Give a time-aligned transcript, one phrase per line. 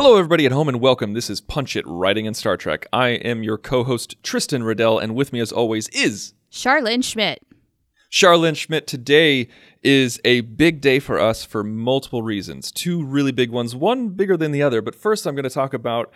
[0.00, 1.14] Hello, everybody at home, and welcome.
[1.14, 2.86] This is Punch It Writing in Star Trek.
[2.92, 7.44] I am your co host, Tristan Riddell, and with me, as always, is Charlene Schmidt.
[8.08, 8.86] Charlene Schmidt.
[8.86, 9.48] Today
[9.82, 12.70] is a big day for us for multiple reasons.
[12.70, 14.80] Two really big ones, one bigger than the other.
[14.80, 16.12] But first, I'm going to talk about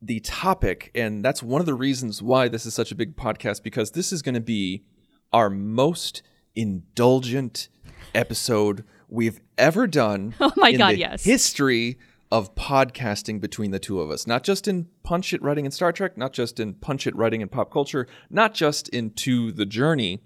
[0.00, 3.62] the topic, and that's one of the reasons why this is such a big podcast,
[3.62, 4.82] because this is going to be
[5.34, 6.22] our most
[6.54, 7.68] indulgent
[8.14, 10.34] episode we've ever done.
[10.40, 11.22] Oh my in God, yes.
[11.22, 11.98] History
[12.30, 15.92] of podcasting between the two of us, not just in Punch It Writing in Star
[15.92, 20.22] Trek, not just in Punch It Writing in pop culture, not just into the journey.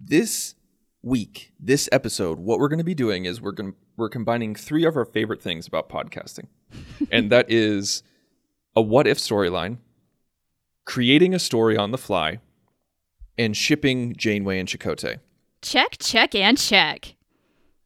[0.00, 0.54] This
[1.02, 4.84] week, this episode, what we're going to be doing is we're going we're combining three
[4.84, 6.46] of our favorite things about podcasting,
[7.10, 8.02] and that is
[8.74, 9.78] a what if storyline,
[10.84, 12.38] creating a story on the fly,
[13.36, 15.18] and shipping Janeway and Chakotay.
[15.60, 17.16] Check, check, and check.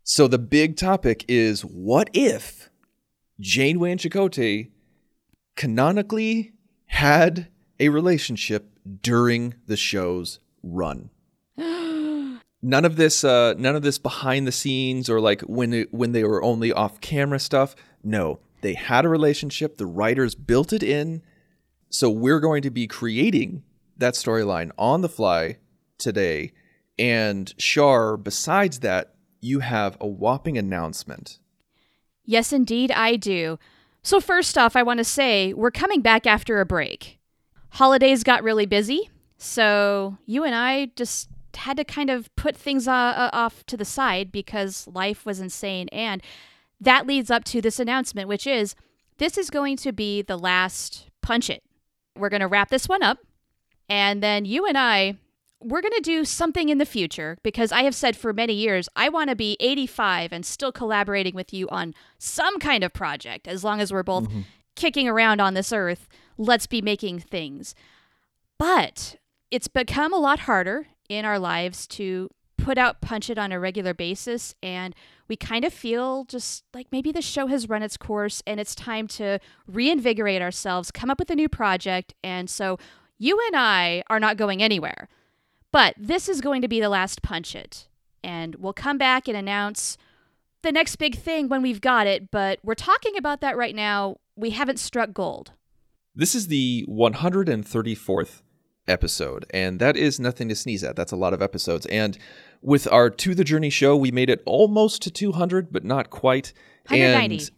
[0.05, 2.71] So the big topic is what if
[3.43, 4.71] Janeway and Chakotay
[5.57, 6.53] canonically
[6.87, 7.49] had
[7.81, 8.71] a relationship
[9.03, 11.11] during the show's run.
[11.59, 16.13] none of this uh none of this behind the scenes or like when it, when
[16.13, 17.75] they were only off camera stuff.
[18.05, 19.77] No, they had a relationship.
[19.77, 21.23] The writers built it in.
[21.91, 23.65] So we're going to be creating
[23.99, 25.59] that storyline on the fly
[25.99, 26.53] today.
[26.97, 31.41] And Shar, besides that, you have a whopping announcement.
[32.25, 33.59] Yes, indeed, I do.
[34.03, 37.19] So, first off, I want to say we're coming back after a break.
[37.71, 42.89] Holidays got really busy, so you and I just had to kind of put things
[42.89, 45.89] uh, uh, off to the side because life was insane.
[45.91, 46.23] And
[46.81, 48.75] that leads up to this announcement, which is
[49.19, 51.63] this is going to be the last Punch It.
[52.17, 53.19] We're going to wrap this one up,
[53.89, 55.17] and then you and I
[55.63, 58.89] we're going to do something in the future because I have said for many years
[58.97, 63.47] I want to be 85 and still collaborating with you on some kind of project
[63.47, 64.41] as long as we're both mm-hmm.
[64.75, 66.09] kicking around on this earth.
[66.37, 67.75] Let's be making things.
[68.59, 69.17] But
[69.51, 73.61] it's become a lot harder in our lives to put out Punch It on a
[73.61, 74.55] regular basis.
[74.63, 74.95] And
[75.29, 78.75] we kind of feel just like maybe the show has run its course and it's
[78.75, 82.15] time to reinvigorate ourselves, come up with a new project.
[82.23, 82.79] And so
[83.19, 85.09] you and I are not going anywhere.
[85.73, 87.89] But this is going to be the last Punch It.
[88.23, 89.97] And we'll come back and announce
[90.63, 92.31] the next big thing when we've got it.
[92.31, 94.19] But we're talking about that right now.
[94.37, 95.53] We haven't struck gold.
[96.15, 98.43] This is the 134th
[98.87, 100.95] episode, and that is nothing to sneeze at.
[100.95, 101.87] That's a lot of episodes.
[101.87, 102.19] And
[102.61, 106.53] with our To the Journey show, we made it almost to 200, but not quite.
[106.89, 107.37] 190.
[107.37, 107.51] And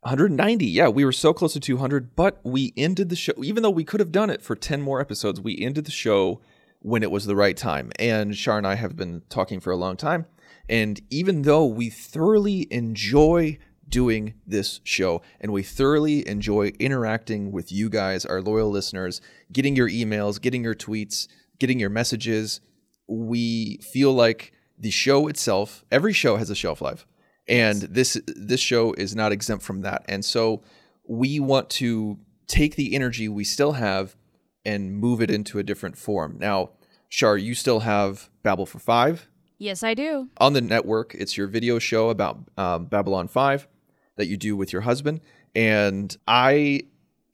[0.00, 0.66] 190.
[0.66, 3.84] Yeah, we were so close to 200, but we ended the show, even though we
[3.84, 6.40] could have done it for 10 more episodes, we ended the show
[6.82, 7.90] when it was the right time.
[7.98, 10.26] And Shar and I have been talking for a long time.
[10.68, 17.70] And even though we thoroughly enjoy doing this show and we thoroughly enjoy interacting with
[17.70, 19.20] you guys, our loyal listeners,
[19.52, 21.28] getting your emails, getting your tweets,
[21.58, 22.60] getting your messages,
[23.06, 27.06] we feel like the show itself, every show has a shelf life.
[27.48, 30.04] And this this show is not exempt from that.
[30.08, 30.62] And so
[31.06, 34.16] we want to take the energy we still have
[34.64, 36.36] and move it into a different form.
[36.38, 36.70] Now,
[37.08, 39.28] Shar, you still have Babel for Five
[39.58, 40.28] Yes, I do.
[40.38, 41.14] on the network.
[41.14, 43.68] It's your video show about um, Babylon 5
[44.16, 45.20] that you do with your husband.
[45.54, 46.82] And I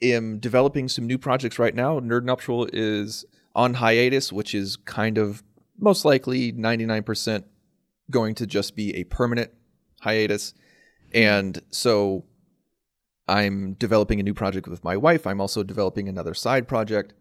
[0.03, 2.01] am developing some new projects right now.
[2.01, 3.25] Nerd Nuptial is
[3.55, 5.43] on hiatus, which is kind of
[5.79, 7.45] most likely 99%
[8.11, 9.51] going to just be a permanent
[10.01, 10.55] hiatus.
[11.13, 12.25] And so
[13.29, 15.27] I'm developing a new project with my wife.
[15.27, 17.13] I'm also developing another side project.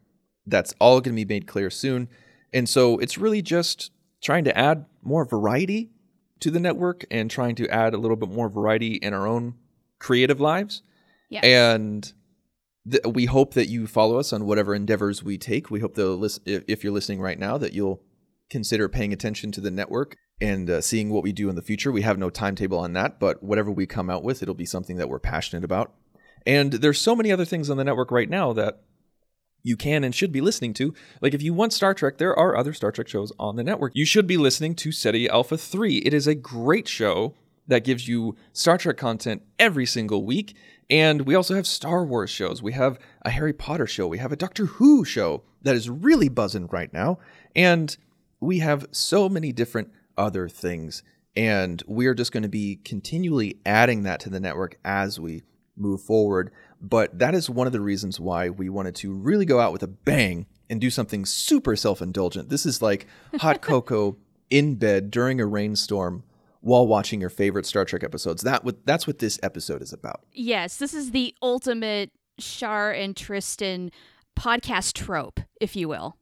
[0.45, 2.07] That's all going to be made clear soon.
[2.53, 5.91] And so it's really just trying to add more variety
[6.39, 9.55] to the network and trying to add a little bit more variety in our own
[9.99, 10.81] creative lives.
[11.29, 11.43] Yes.
[11.43, 12.13] And
[12.89, 15.69] th- we hope that you follow us on whatever endeavors we take.
[15.69, 18.01] We hope that if if you're listening right now that you'll
[18.49, 21.91] consider paying attention to the network and uh, seeing what we do in the future.
[21.91, 24.97] We have no timetable on that, but whatever we come out with, it'll be something
[24.97, 25.93] that we're passionate about.
[26.45, 28.81] And there's so many other things on the network right now that
[29.63, 30.93] you can and should be listening to.
[31.21, 33.93] Like if you want Star Trek, there are other Star Trek shows on the network.
[33.95, 35.97] You should be listening to Ceti Alpha 3.
[35.97, 37.33] It is a great show
[37.67, 40.55] that gives you Star Trek content every single week.
[40.89, 42.63] And we also have Star Wars shows.
[42.63, 44.07] We have a Harry Potter show.
[44.07, 47.19] We have a Doctor Who show that is really buzzing right now.
[47.55, 47.97] And
[48.39, 51.03] we have so many different other things.
[51.35, 55.43] And we are just going to be continually adding that to the network as we
[55.75, 56.51] move forward.
[56.81, 59.83] But that is one of the reasons why we wanted to really go out with
[59.83, 62.49] a bang and do something super self indulgent.
[62.49, 64.17] This is like hot cocoa
[64.49, 66.23] in bed during a rainstorm
[66.61, 68.41] while watching your favorite Star Trek episodes.
[68.43, 70.21] That what that's what this episode is about.
[70.33, 73.91] Yes, this is the ultimate Shar and Tristan
[74.37, 76.17] podcast trope, if you will.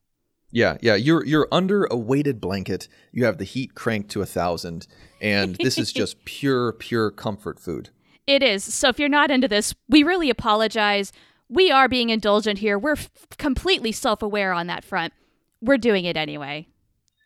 [0.51, 0.95] Yeah, yeah.
[0.95, 2.87] You're you're under a weighted blanket.
[3.11, 4.87] You have the heat cranked to a thousand,
[5.21, 7.89] and this is just pure, pure comfort food.
[8.27, 8.63] It is.
[8.63, 11.11] So if you're not into this, we really apologize.
[11.47, 12.79] We are being indulgent here.
[12.79, 15.13] We're f- completely self aware on that front.
[15.61, 16.67] We're doing it anyway.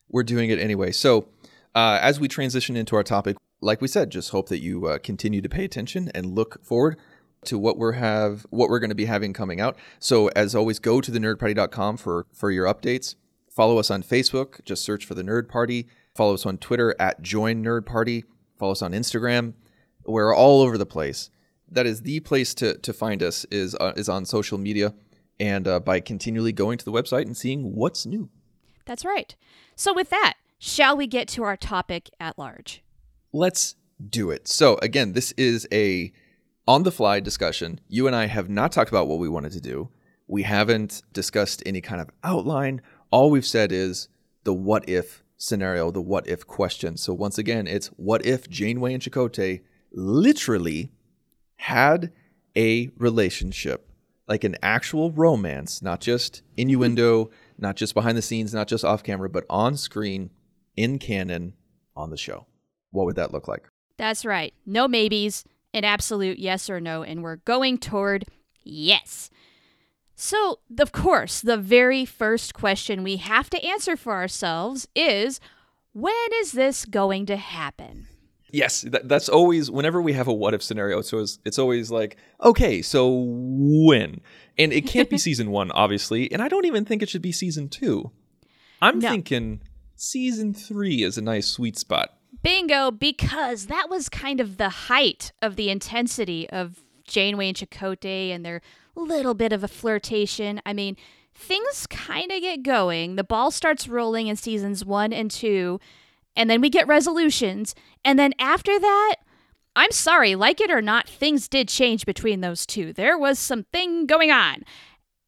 [0.09, 0.91] We're doing it anyway.
[0.91, 1.29] So
[1.75, 4.97] uh, as we transition into our topic, like we said, just hope that you uh,
[4.97, 6.97] continue to pay attention and look forward
[7.45, 9.77] to what we're have what we're going to be having coming out.
[9.99, 13.15] So as always, go to the nerdparty.com for for your updates.
[13.49, 14.63] Follow us on Facebook.
[14.63, 15.87] Just search for the Nerd Party.
[16.15, 18.23] Follow us on Twitter at Join Nerd Party.
[18.57, 19.53] Follow us on Instagram.
[20.05, 21.29] We're all over the place.
[21.71, 24.93] That is the place to to find us is uh, is on social media,
[25.39, 28.29] and uh, by continually going to the website and seeing what's new.
[28.85, 29.35] That's right.
[29.75, 32.83] So with that, shall we get to our topic at large?
[33.31, 33.75] Let's
[34.09, 34.47] do it.
[34.47, 36.11] So again, this is a
[36.69, 37.79] on the fly discussion.
[37.87, 39.89] You and I have not talked about what we wanted to do.
[40.27, 42.83] We haven't discussed any kind of outline.
[43.09, 44.07] All we've said is
[44.43, 46.95] the what if scenario, the what if question.
[46.95, 49.61] So once again, it's what if Janeway and Chakotay
[49.91, 50.91] literally
[51.55, 52.11] had
[52.55, 53.89] a relationship,
[54.27, 59.01] like an actual romance, not just innuendo, not just behind the scenes, not just off
[59.01, 60.29] camera, but on screen,
[60.77, 61.55] in canon,
[61.95, 62.45] on the show.
[62.91, 63.67] What would that look like?
[63.97, 64.53] That's right.
[64.67, 68.25] No maybes, an absolute yes or no, and we're going toward
[68.63, 69.29] yes.
[70.15, 75.39] So, of course, the very first question we have to answer for ourselves is
[75.93, 78.07] when is this going to happen?
[78.51, 81.01] Yes, that, that's always whenever we have a what if scenario.
[81.01, 84.21] So it's, it's always like, okay, so when?
[84.57, 87.31] And it can't be season one, obviously, and I don't even think it should be
[87.31, 88.11] season two.
[88.81, 89.09] I'm No.
[89.11, 89.61] thinking
[89.95, 92.13] season three is a nice sweet spot.
[92.41, 98.29] Bingo, because that was kind of the height of the intensity of Janeway and Chakotay
[98.29, 98.61] and their
[98.95, 100.61] little bit of a flirtation.
[100.65, 100.95] I mean,
[101.33, 103.15] things kind of get going.
[103.15, 105.79] The ball starts rolling in seasons one and two,
[106.35, 107.75] and then we get resolutions.
[108.05, 109.15] And then after that,
[109.75, 112.93] I'm sorry, like it or not, things did change between those two.
[112.93, 114.63] There was something going on.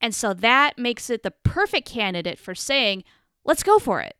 [0.02, 3.04] And so that makes it the perfect candidate for saying,
[3.46, 4.16] let's go for it.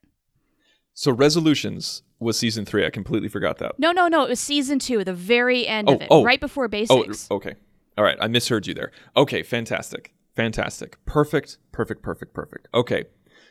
[0.94, 2.86] So resolutions was season three.
[2.86, 3.78] I completely forgot that.
[3.80, 4.24] No, no, no.
[4.26, 6.24] It was season two, the very end oh, of Oh, it, oh.
[6.24, 6.92] right before basics.
[6.92, 7.32] Oh, basics.
[7.32, 7.56] okay.
[7.98, 8.18] All right.
[8.22, 8.92] I misheard you there.
[9.18, 9.44] Okay.
[9.44, 10.14] Fantastic.
[10.36, 11.04] Fantastic.
[11.06, 11.58] Perfect.
[11.72, 12.02] Perfect.
[12.02, 12.34] Perfect.
[12.34, 12.68] Perfect.
[12.74, 13.06] Okay.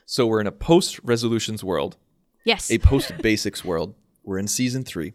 [0.06, 1.96] So we're in a post resolutions world.
[2.44, 2.70] yes.
[2.70, 3.94] a post basics world.
[4.25, 5.12] We're in season three.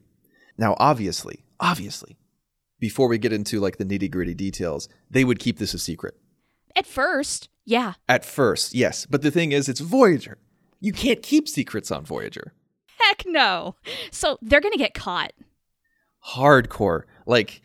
[0.57, 2.17] Now, obviously, obviously,
[2.79, 6.15] before we get into like the nitty gritty details, they would keep this a secret.
[6.75, 7.93] At first, yeah.
[8.07, 9.05] At first, yes.
[9.05, 10.37] But the thing is, it's Voyager.
[10.79, 12.53] You can't keep secrets on Voyager.
[12.99, 13.75] Heck no.
[14.11, 15.31] So they're going to get caught.
[16.33, 17.03] Hardcore.
[17.25, 17.61] Like,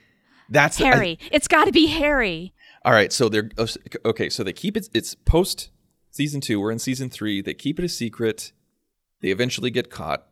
[0.49, 1.19] that's I- Harry.
[1.31, 2.53] it's got to be Harry.
[2.85, 3.13] all right.
[3.13, 3.67] So they're oh,
[4.05, 4.29] okay.
[4.29, 5.71] So they keep it, it's post
[6.11, 6.61] season two.
[6.61, 7.41] We're in season three.
[7.41, 8.53] They keep it a secret.
[9.21, 10.27] They eventually get caught.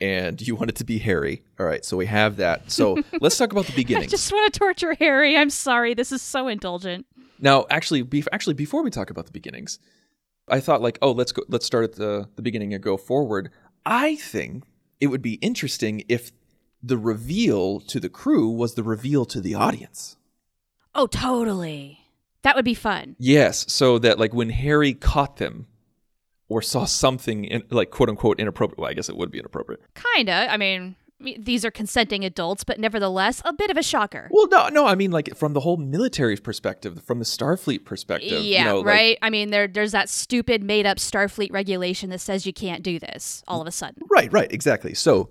[0.00, 1.44] And you want it to be Harry.
[1.58, 1.84] All right.
[1.84, 2.70] So we have that.
[2.70, 4.04] So let's talk about the beginning.
[4.04, 5.36] I just want to torture Harry.
[5.36, 5.92] I'm sorry.
[5.92, 7.04] This is so indulgent.
[7.38, 9.78] Now, actually, be- actually, before we talk about the beginnings,
[10.48, 13.50] I thought like, oh, let's go, let's start at the the beginning and go forward.
[13.84, 14.64] I think
[15.00, 16.32] it would be interesting if
[16.82, 20.16] the reveal to the crew was the reveal to the audience.
[20.94, 22.00] Oh, totally.
[22.42, 23.16] That would be fun.
[23.18, 25.66] Yes, so that like when Harry caught them
[26.48, 28.78] or saw something in, like quote unquote inappropriate.
[28.78, 29.82] Well, I guess it would be inappropriate.
[29.94, 30.48] Kinda.
[30.50, 30.96] I mean,
[31.38, 34.28] these are consenting adults, but nevertheless, a bit of a shocker.
[34.30, 38.42] Well, no, no, I mean like from the whole military perspective, from the Starfleet perspective.
[38.42, 39.18] yeah, you know, like- right.
[39.22, 42.98] I mean, there there's that stupid made up Starfleet regulation that says you can't do
[42.98, 44.02] this all of a sudden.
[44.10, 44.94] Right, right, exactly.
[44.94, 45.30] So,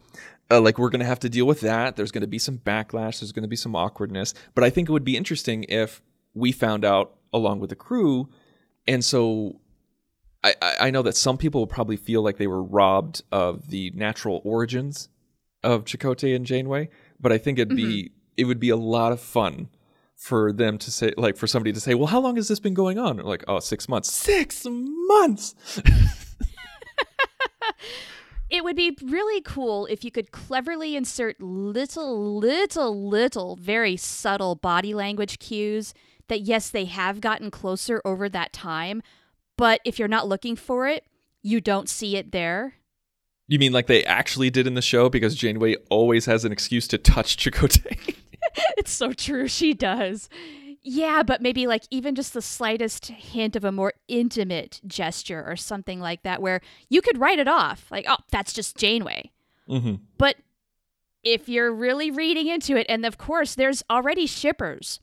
[0.51, 1.95] uh, like, we're going to have to deal with that.
[1.95, 3.19] There's going to be some backlash.
[3.19, 4.33] There's going to be some awkwardness.
[4.55, 6.01] But I think it would be interesting if
[6.33, 8.29] we found out along with the crew.
[8.87, 9.59] And so,
[10.43, 13.91] I I know that some people will probably feel like they were robbed of the
[13.95, 15.09] natural origins
[15.63, 16.89] of Chakotay and Janeway.
[17.19, 18.13] But I think it'd be mm-hmm.
[18.37, 19.69] it would be a lot of fun
[20.15, 22.73] for them to say, like, for somebody to say, "Well, how long has this been
[22.73, 25.55] going on?" Like, "Oh, six months." Six months.
[28.49, 34.55] It would be really cool if you could cleverly insert little, little, little, very subtle
[34.55, 35.93] body language cues
[36.29, 39.03] that, yes, they have gotten closer over that time,
[39.55, 41.05] but if you're not looking for it,
[41.43, 42.75] you don't see it there.
[43.49, 46.87] You mean like they actually did in the show because Janeway always has an excuse
[46.89, 48.15] to touch Chakotay?
[48.77, 49.47] it's so true.
[49.47, 50.29] She does.
[50.83, 55.55] Yeah, but maybe like even just the slightest hint of a more intimate gesture or
[55.55, 59.31] something like that, where you could write it off, like, oh, that's just Janeway.
[59.67, 59.95] mm-hmm.
[60.19, 60.35] But
[61.23, 64.99] if you're really reading into it, and of course, there's already shippers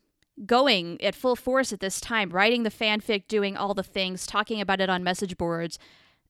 [0.46, 4.60] going at full force at this time, writing the fanfic, doing all the things, talking
[4.60, 5.80] about it on message boards.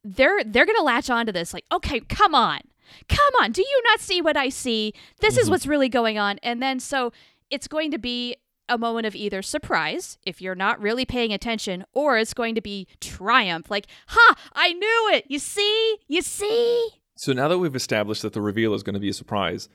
[0.09, 2.61] They're they're gonna latch onto this, like, okay, come on,
[3.09, 4.95] come on, do you not see what I see?
[5.21, 5.51] This is mm-hmm.
[5.53, 7.13] what's really going on, and then so
[7.51, 8.37] it's going to be
[8.69, 12.61] a moment of either surprise if you're not really paying attention, or it's going to
[12.61, 15.25] be triumph, like, ha, I knew it.
[15.29, 16.89] You see, you see.
[17.17, 19.69] So now that we've established that the reveal is going to be a surprise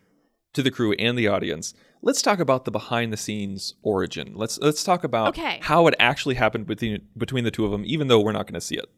[0.53, 4.33] to the crew and the audience, let's talk about the behind the scenes origin.
[4.35, 5.59] Let's let's talk about Okay.
[5.61, 8.55] how it actually happened between between the two of them, even though we're not going
[8.55, 8.89] to see it.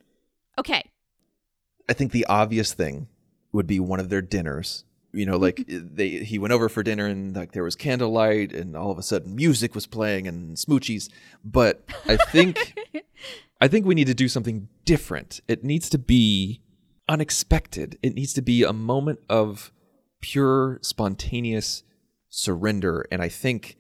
[0.58, 0.84] Okay,
[1.90, 3.08] I think the obvious thing
[3.52, 4.84] would be one of their dinners.
[5.12, 5.96] You know, like mm-hmm.
[5.96, 9.04] they he went over for dinner and like there was candlelight and all of a
[9.04, 11.10] sudden music was playing and smoochies.
[11.44, 12.80] But I think
[13.62, 15.40] I think we need to do something different.
[15.48, 16.62] It needs to be
[17.08, 18.00] unexpected.
[18.02, 19.72] It needs to be a moment of
[20.20, 21.84] pure spontaneous
[22.30, 23.78] surrender and I think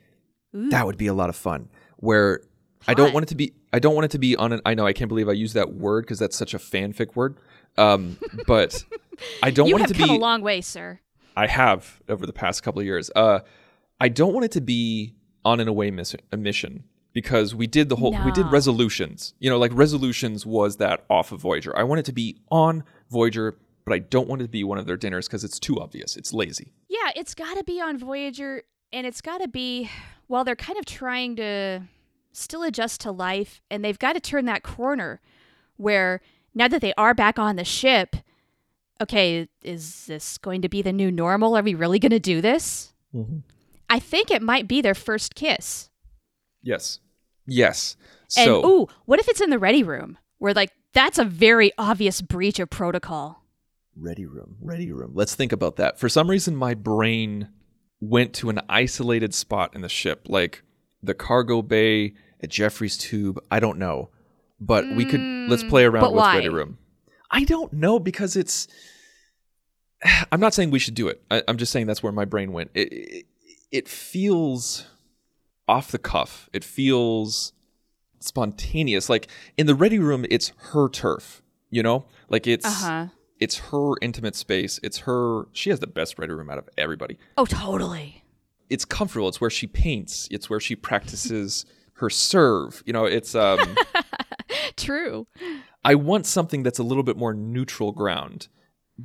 [0.53, 2.41] that would be a lot of fun where
[2.87, 4.75] I don't want it to be I don't want it to be on an I
[4.75, 7.37] know I can't believe I used that word because that's such a fanfic word.
[7.77, 8.83] Um, but
[9.41, 10.99] I don't want it to be a long way, sir.
[11.35, 13.09] I have over the past couple of years.
[13.15, 13.39] Uh,
[13.99, 15.15] I don't want it to be
[15.45, 19.33] on an away miss- a mission because we did the whole we did resolutions.
[19.39, 21.77] You know, like resolutions was that off of Voyager.
[21.77, 24.77] I want it to be on Voyager, but I don't want it to be one
[24.77, 26.15] of their dinners because it's too obvious.
[26.15, 26.73] It's lazy.
[26.89, 29.89] Yeah, it's got to be on Voyager, and it's got to be
[30.27, 31.81] while they're kind of trying to
[32.31, 35.21] still adjust to life, and they've got to turn that corner
[35.77, 36.21] where
[36.53, 38.15] now that they are back on the ship,
[39.01, 41.57] okay, is this going to be the new normal?
[41.57, 42.93] Are we really going to do this?
[43.13, 43.39] Mm-hmm.
[43.89, 45.89] I think it might be their first kiss.
[46.61, 46.99] Yes.
[47.45, 47.95] Yes.
[48.37, 51.71] And So ooh, what if it's in the ready room where like that's a very
[51.77, 53.43] obvious breach of protocol?
[53.95, 55.11] ready room, ready room.
[55.13, 55.99] Let's think about that.
[55.99, 57.49] For some reason, my brain
[57.99, 60.63] went to an isolated spot in the ship, like
[61.01, 63.39] the cargo bay at Jefferies tube.
[63.51, 64.09] I don't know,
[64.59, 66.35] but we could let's play around Mm, with why?
[66.35, 66.77] ready room.
[67.31, 68.67] I don't know because it's.
[70.31, 71.21] I'm not saying we should do it.
[71.31, 72.71] I, I'm just saying that's where my brain went.
[72.73, 73.25] It, it
[73.71, 74.85] it feels
[75.67, 76.49] off the cuff.
[76.53, 77.53] It feels
[78.19, 79.09] spontaneous.
[79.09, 81.41] Like in the ready room, it's her turf.
[81.69, 83.07] You know, like it's Uh-huh.
[83.39, 84.79] it's her intimate space.
[84.83, 85.45] It's her.
[85.53, 87.17] She has the best ready room out of everybody.
[87.37, 88.23] Oh, totally.
[88.69, 89.27] It's comfortable.
[89.27, 90.27] It's where she paints.
[90.31, 92.83] It's where she practices her serve.
[92.85, 93.75] You know, it's um.
[94.77, 95.27] True.
[95.83, 98.47] I want something that's a little bit more neutral ground,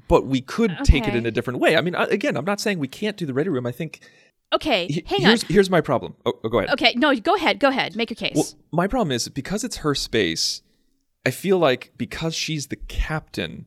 [0.09, 1.77] but we could take it in a different way.
[1.77, 3.67] I mean, again, I'm not saying we can't do the ready room.
[3.67, 4.01] I think
[4.53, 5.51] Okay, hang here's on.
[5.51, 6.15] here's my problem.
[6.25, 6.71] Oh, oh, go ahead.
[6.71, 7.61] Okay, no, go ahead.
[7.61, 7.97] Go ahead.
[7.97, 8.35] Make your case.
[8.35, 10.63] Well, my problem is because it's her space,
[11.27, 13.67] I feel like because she's the captain,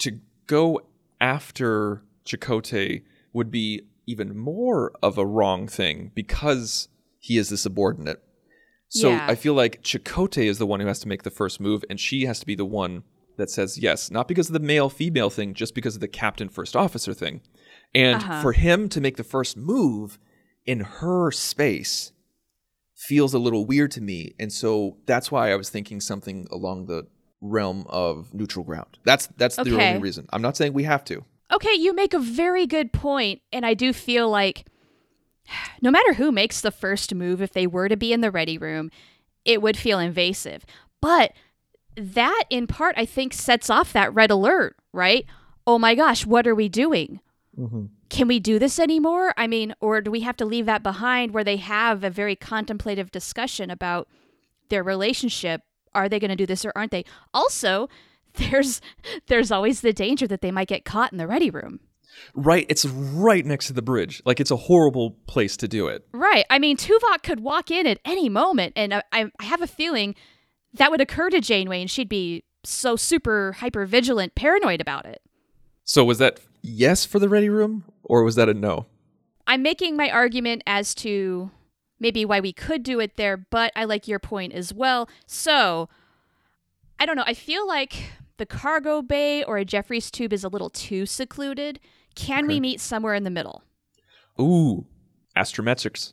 [0.00, 0.82] to go
[1.20, 8.22] after Chakotay would be even more of a wrong thing because he is the subordinate.
[8.94, 9.24] So Yeah.
[9.26, 11.98] I feel like Chakotay is the one who has to make the first move, and
[11.98, 13.04] she has to be the one
[13.38, 16.50] that says yes, not because of the male female thing, just because of the captain
[16.50, 17.40] first officer thing.
[17.94, 18.42] And Uh-huh.
[18.42, 20.18] for him to make the first move
[20.66, 22.12] in her space
[22.94, 24.34] feels a little weird to me.
[24.38, 27.06] And so that's why I was thinking something along the
[27.40, 28.98] realm of neutral ground.
[29.04, 30.26] That's that's the only reason.
[30.32, 31.24] I'm not saying we have to.
[31.50, 34.66] Okay, you make a very good point, and I do feel like
[35.80, 38.58] no matter who makes the first move, if they were to be in the ready
[38.58, 38.90] room,
[39.44, 40.64] it would feel invasive.
[41.00, 41.32] But
[41.96, 45.26] that, in part, I think sets off that red alert, right?
[45.66, 47.20] Oh my gosh, what are we doing?
[47.58, 47.86] Mm-hmm.
[48.08, 49.32] Can we do this anymore?
[49.36, 52.36] I mean, or do we have to leave that behind where they have a very
[52.36, 54.08] contemplative discussion about
[54.68, 55.62] their relationship?
[55.94, 57.04] Are they going to do this or aren't they?
[57.32, 57.88] Also,
[58.34, 58.80] there's
[59.26, 61.80] there's always the danger that they might get caught in the ready room.
[62.34, 64.22] Right, it's right next to the bridge.
[64.24, 66.06] Like it's a horrible place to do it.
[66.12, 66.44] Right.
[66.50, 69.66] I mean, Tuvok could walk in at any moment, and I, I I have a
[69.66, 70.14] feeling
[70.74, 75.20] that would occur to Janeway, and she'd be so super hyper vigilant, paranoid about it.
[75.84, 78.86] So was that yes for the ready room or was that a no?
[79.46, 81.50] I'm making my argument as to
[81.98, 85.08] maybe why we could do it there, but I like your point as well.
[85.26, 85.88] So,
[86.98, 87.24] I don't know.
[87.26, 91.06] I feel like the the cargo bay or a Jefferies tube is a little too
[91.06, 91.78] secluded,
[92.14, 93.62] can we meet somewhere in the middle?
[94.40, 94.86] Ooh,
[95.36, 96.12] astrometrics.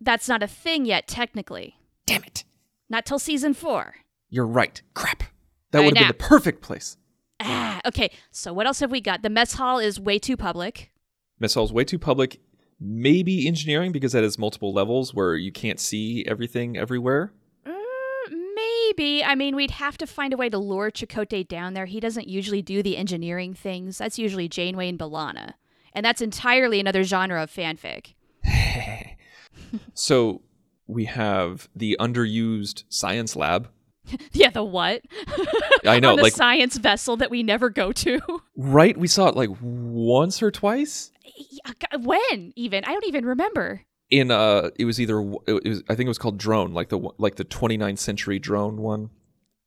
[0.00, 1.76] That's not a thing yet, technically.
[2.06, 2.44] Damn it.
[2.88, 3.94] Not till season four.
[4.28, 4.80] You're right.
[4.94, 5.22] Crap.
[5.72, 6.96] That would have been the perfect place.
[7.40, 8.10] Ah, okay.
[8.30, 9.22] So what else have we got?
[9.22, 10.90] The mess hall is way too public.
[11.38, 12.40] Mess hall is way too public.
[12.78, 17.32] Maybe engineering because that has multiple levels where you can't see everything everywhere.
[18.86, 19.24] Maybe.
[19.24, 21.86] I mean, we'd have to find a way to lure Chakotay down there.
[21.86, 23.98] He doesn't usually do the engineering things.
[23.98, 25.54] That's usually Janeway and B'Elanna.
[25.92, 28.14] And that's entirely another genre of fanfic.
[29.94, 30.42] So
[30.86, 33.68] we have the underused science lab.
[34.32, 35.02] Yeah, the what?
[35.84, 38.20] I know, the like science vessel that we never go to.
[38.56, 38.96] right.
[38.96, 41.10] We saw it like once or twice.
[41.64, 42.84] Uh, when even?
[42.84, 43.82] I don't even remember.
[44.10, 46.98] In uh, it was either it was I think it was called drone, like the
[47.18, 49.10] like the 29th century drone one,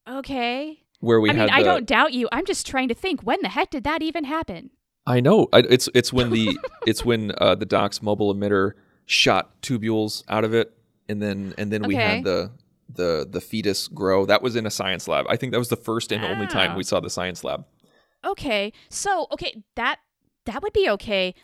[0.08, 0.80] Okay.
[1.02, 1.50] where we I mean, had.
[1.50, 2.30] I don't doubt you.
[2.32, 4.70] I'm just trying to think when the heck did that even happen?
[5.06, 5.48] I know.
[5.52, 8.74] I, it's it's when the it's when uh, the doc's mobile emitter
[9.06, 10.72] shot tubules out of it,
[11.10, 12.52] and then and then we had the
[12.88, 14.26] the the fetus grow.
[14.26, 15.26] That was in a science lab.
[15.28, 16.76] I think that was the first and only time Ah.
[16.78, 17.66] we saw the science lab.
[18.26, 18.72] Okay.
[18.90, 20.00] So, okay, that
[20.46, 21.36] that would be okay.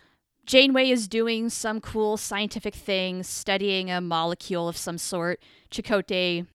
[0.46, 5.40] Janeway is doing some cool scientific thing, studying a molecule of some sort.
[5.70, 6.46] Chakotay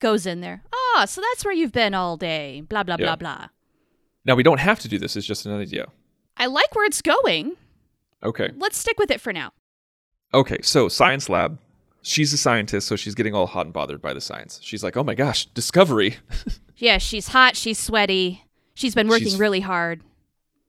[0.00, 0.62] goes in there.
[0.72, 2.62] Ah, so that's where you've been all day.
[2.68, 3.06] Blah blah Yeah.
[3.06, 3.48] blah blah.
[4.24, 5.16] Now we don't have to do this.
[5.16, 5.86] It's just an idea.
[6.36, 7.56] I like where it's going.
[8.22, 8.50] Okay.
[8.56, 9.52] Let's stick with it for now.
[10.32, 10.58] Okay.
[10.62, 11.58] So science lab.
[12.04, 14.58] She's a scientist, so she's getting all hot and bothered by the science.
[14.62, 16.16] She's like, "Oh my gosh, discovery!"
[16.76, 18.44] Yeah, she's hot, she's sweaty.
[18.74, 20.02] She's been working She's- really hard.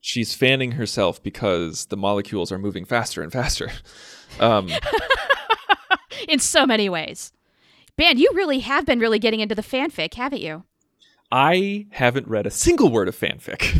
[0.04, 3.72] She's fanning herself because the molecules are moving faster and faster.
[4.40, 4.70] Um,
[6.28, 7.32] In so many ways.
[7.98, 10.66] Man, you really have been really getting into the fanfic, haven't you?
[11.32, 13.80] I haven't read a single word of fanfic.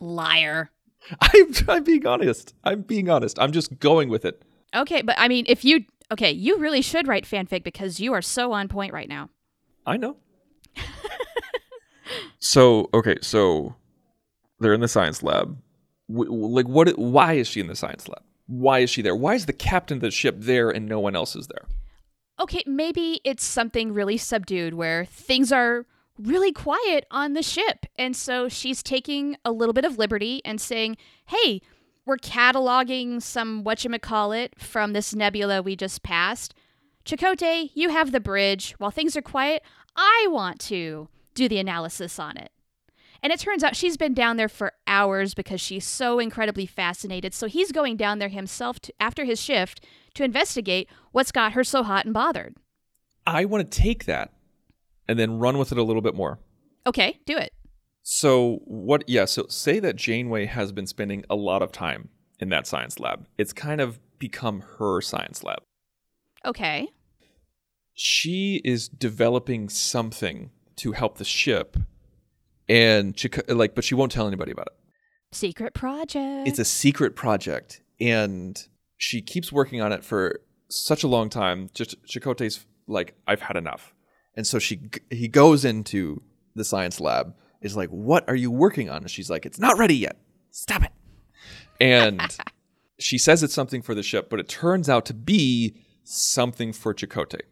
[0.00, 0.70] Liar.
[1.20, 2.54] I'm, I'm being honest.
[2.64, 3.38] I'm being honest.
[3.38, 4.42] I'm just going with it.
[4.74, 8.22] Okay, but I mean, if you okay, you really should write fanfic because you are
[8.22, 9.28] so on point right now.
[9.84, 10.16] I know.
[12.38, 13.74] so okay, so
[14.62, 15.58] they're in the science lab.
[16.08, 16.98] Like, what?
[16.98, 18.22] Why is she in the science lab?
[18.46, 19.16] Why is she there?
[19.16, 21.66] Why is the captain of the ship there and no one else is there?
[22.40, 25.86] Okay, maybe it's something really subdued where things are
[26.18, 27.86] really quiet on the ship.
[27.96, 30.96] And so she's taking a little bit of liberty and saying,
[31.26, 31.62] hey,
[32.04, 36.54] we're cataloging some whatchamacallit from this nebula we just passed.
[37.04, 38.74] Chakotay, you have the bridge.
[38.78, 39.62] While things are quiet,
[39.96, 42.50] I want to do the analysis on it.
[43.22, 47.34] And it turns out she's been down there for hours because she's so incredibly fascinated.
[47.34, 51.62] So he's going down there himself to, after his shift to investigate what's got her
[51.62, 52.56] so hot and bothered.
[53.26, 54.32] I want to take that
[55.06, 56.40] and then run with it a little bit more.
[56.86, 57.52] Okay, do it.
[58.02, 59.04] So what?
[59.08, 59.26] Yeah.
[59.26, 62.08] So say that Janeway has been spending a lot of time
[62.40, 63.26] in that science lab.
[63.38, 65.62] It's kind of become her science lab.
[66.44, 66.88] Okay.
[67.94, 71.76] She is developing something to help the ship,
[72.68, 74.72] and Chica- like, but she won't tell anybody about it.
[75.34, 76.46] Secret project.
[76.48, 78.60] It's a secret project, and
[78.98, 81.70] she keeps working on it for such a long time.
[81.74, 83.94] Just Chakotay's like, I've had enough,
[84.36, 86.22] and so she he goes into
[86.54, 87.34] the science lab.
[87.62, 89.02] Is like, what are you working on?
[89.02, 90.16] And she's like, it's not ready yet.
[90.50, 90.90] Stop it.
[91.80, 92.20] And
[92.98, 96.92] she says it's something for the ship, but it turns out to be something for
[96.92, 97.42] Chakotay.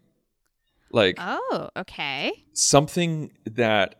[0.90, 2.44] Like Oh, okay.
[2.54, 3.99] something that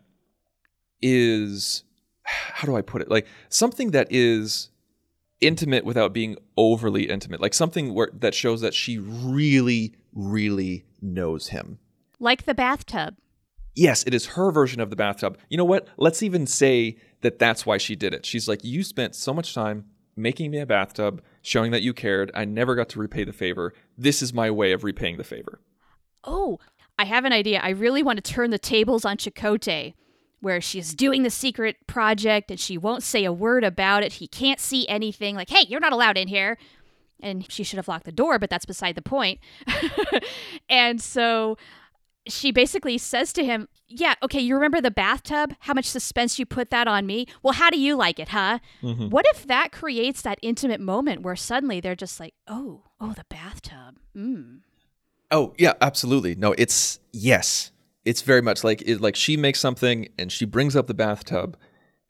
[1.03, 1.85] is
[2.25, 3.11] how do I put it?
[3.11, 4.71] Like something that is
[5.41, 7.41] intimate without being overly intimate.
[7.41, 11.79] Like something where that shows that she really really knows him.
[12.19, 13.17] Like the bathtub.
[13.75, 15.39] Yes, it is her version of the bathtub.
[15.49, 15.89] You know what?
[15.97, 18.27] Let's even say that that's why she did it.
[18.27, 19.87] She's like, "You spent so much time
[20.17, 22.31] making me a bathtub, showing that you cared.
[22.35, 23.73] I never got to repay the favor.
[23.97, 25.61] This is my way of repaying the favor."
[26.25, 26.59] Oh,
[26.99, 27.61] I have an idea.
[27.63, 29.95] I really want to turn the tables on Chakotay,
[30.40, 34.14] where she's doing the secret project and she won't say a word about it.
[34.14, 35.37] He can't see anything.
[35.37, 36.57] Like, hey, you're not allowed in here.
[37.22, 39.40] And she should have locked the door, but that's beside the point.
[40.70, 41.59] and so
[42.26, 45.55] she basically says to him, Yeah, okay, you remember the bathtub?
[45.61, 47.26] How much suspense you put that on me?
[47.42, 48.61] Well, how do you like it, huh?
[48.81, 53.24] What if that creates that intimate moment where suddenly they're just like, Oh, oh, the
[53.29, 53.98] bathtub.
[54.16, 54.61] Mm.
[55.31, 56.35] Oh yeah, absolutely.
[56.35, 57.70] No, it's yes.
[58.11, 61.57] It's very much like it, like she makes something and she brings up the bathtub,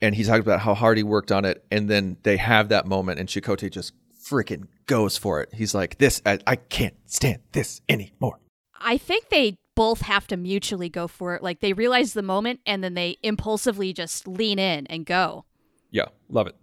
[0.01, 2.87] and he talks about how hard he worked on it, and then they have that
[2.87, 5.49] moment, and Chakotay just freaking goes for it.
[5.53, 8.39] He's like, "This, I, I can't stand this anymore."
[8.79, 11.43] I think they both have to mutually go for it.
[11.43, 15.45] Like they realize the moment and then they impulsively just lean in and go.
[15.91, 16.55] Yeah, love it.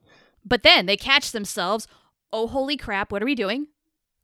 [0.44, 1.86] But then they catch themselves.
[2.32, 3.12] Oh, holy crap!
[3.12, 3.68] What are we doing?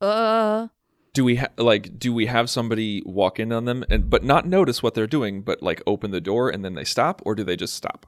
[0.01, 0.67] Uh,
[1.15, 4.45] Do we ha- like do we have somebody walk in on them and but not
[4.45, 7.43] notice what they're doing, but like open the door and then they stop, or do
[7.43, 8.05] they just stop?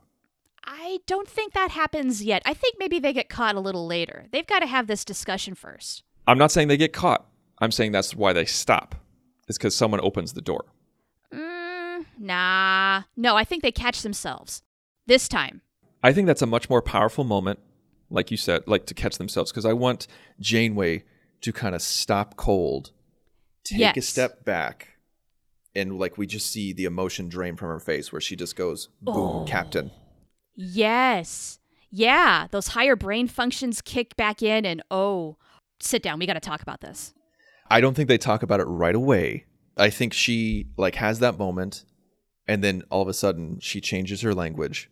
[0.65, 2.41] I don't think that happens yet.
[2.45, 4.25] I think maybe they get caught a little later.
[4.31, 6.03] They've got to have this discussion first.
[6.27, 7.25] I'm not saying they get caught.
[7.59, 8.93] I'm saying that's why they stop.
[9.47, 10.65] It's because someone opens the door.
[11.33, 13.03] Mm, nah.
[13.15, 14.61] No, I think they catch themselves.
[15.05, 15.61] This time.
[16.03, 17.59] I think that's a much more powerful moment,
[18.09, 19.51] like you said, like to catch themselves.
[19.51, 20.07] Because I want
[20.41, 21.05] Janeway
[21.41, 22.91] to kind of stop cold,
[23.75, 24.89] take a step back,
[25.75, 28.89] and like we just see the emotion drain from her face, where she just goes,
[29.01, 29.45] "Boom, Oh.
[29.47, 29.91] Captain."
[30.55, 31.59] Yes.
[31.89, 35.37] Yeah, those higher brain functions kick back in and oh,
[35.79, 36.19] sit down.
[36.19, 37.13] We got to talk about this.
[37.69, 39.45] I don't think they talk about it right away.
[39.77, 41.85] I think she like has that moment,
[42.47, 44.89] and then all of a sudden she changes her language.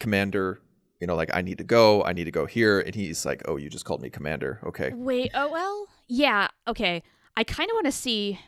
[0.00, 0.60] Commander,
[1.00, 2.02] you know, like I need to go.
[2.04, 4.60] I need to go here, and he's like, "Oh, you just called me commander.
[4.64, 5.86] Okay." Wait, oh well.
[6.08, 7.02] Yeah, okay.
[7.38, 8.40] I kind of want to see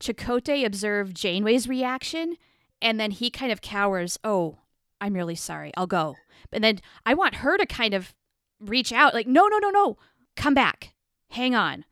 [0.00, 2.36] Chakotay observe Janeway's reaction
[2.82, 4.18] and then he kind of cowers.
[4.24, 4.58] Oh,
[5.00, 5.70] I'm really sorry.
[5.76, 6.16] I'll go.
[6.52, 8.12] And then I want her to kind of
[8.58, 9.98] reach out like, "No, no, no, no.
[10.34, 10.94] Come back.
[11.30, 11.84] Hang on.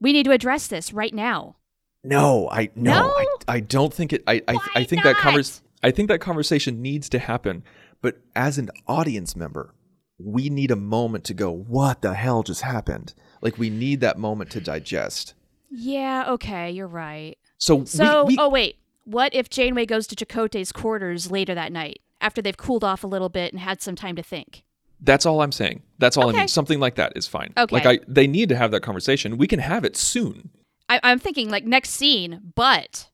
[0.00, 1.54] We need to address this right now."
[2.02, 3.14] No, I no, No?
[3.16, 4.24] I, I don't think it.
[4.26, 5.22] I I, I think that not?
[5.22, 5.62] convers.
[5.84, 7.62] I think that conversation needs to happen.
[8.02, 9.72] But as an audience member,
[10.18, 11.52] we need a moment to go.
[11.52, 13.14] What the hell just happened?
[13.40, 15.34] Like we need that moment to digest.
[15.70, 17.36] Yeah, okay, you're right.
[17.58, 21.72] So So, we, we, oh wait, what if Janeway goes to Chakotay's quarters later that
[21.72, 24.62] night after they've cooled off a little bit and had some time to think?
[25.02, 25.82] that's all I'm saying.
[25.98, 26.48] That's all I mean.
[26.48, 27.52] Something like that is fine.
[27.58, 27.74] Okay.
[27.74, 29.36] Like I, they need to have that conversation.
[29.36, 30.48] We can have it soon.
[30.88, 33.10] I, I'm thinking like next scene, but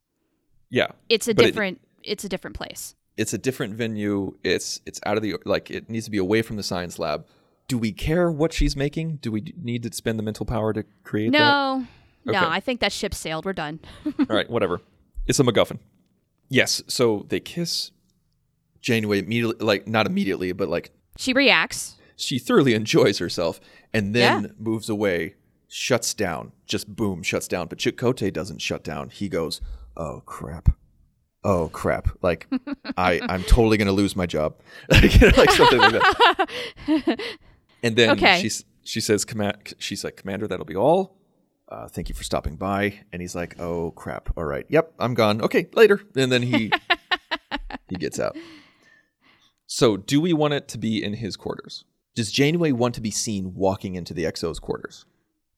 [0.71, 0.93] Yeah.
[1.09, 2.95] it's a But it- different it's a different place.
[3.17, 4.37] it's a different venue.
[4.45, 7.27] It's it's out of the like it needs to be away from the science lab.
[7.67, 9.17] Do we care what she's making?
[9.17, 11.85] Do we need to spend the mental power to create that?
[12.25, 12.49] No, no, Okay.
[12.49, 13.45] I think that ship sailed.
[13.45, 13.81] We're done.
[14.19, 14.81] All right, whatever.
[15.27, 15.79] It's a MacGuffin.
[16.49, 16.83] Yes.
[16.89, 17.91] So they kiss.
[18.81, 21.97] Janeway immediately, like not immediately, but like she reacts.
[22.17, 23.61] she thoroughly enjoys herself,
[23.93, 24.51] and then Yeah.
[24.59, 25.37] moves away,
[25.69, 27.69] shuts down, just boom, shuts down.
[27.69, 29.11] But Chakotay doesn't shut down.
[29.11, 29.61] He goes,
[29.97, 30.71] "Oh crap."
[31.45, 32.09] Oh crap!
[32.23, 32.49] Like
[32.97, 34.57] I, I'm totally gonna lose my job,
[34.89, 37.21] like, you know, like something like that.
[37.85, 38.41] And then Okay.
[38.41, 41.17] she's she says, "Command." She's like, "Commander, that'll be all.
[41.73, 44.31] Uh, thank you for stopping by." And he's like, "Oh crap!
[44.37, 45.41] All right, yep, I'm gone.
[45.41, 46.71] Okay, later." And then he
[47.89, 48.37] he gets out.
[49.67, 51.85] So, do we want it to be in his quarters?
[52.15, 55.07] Does Janeway want to be seen walking into the XO's quarters?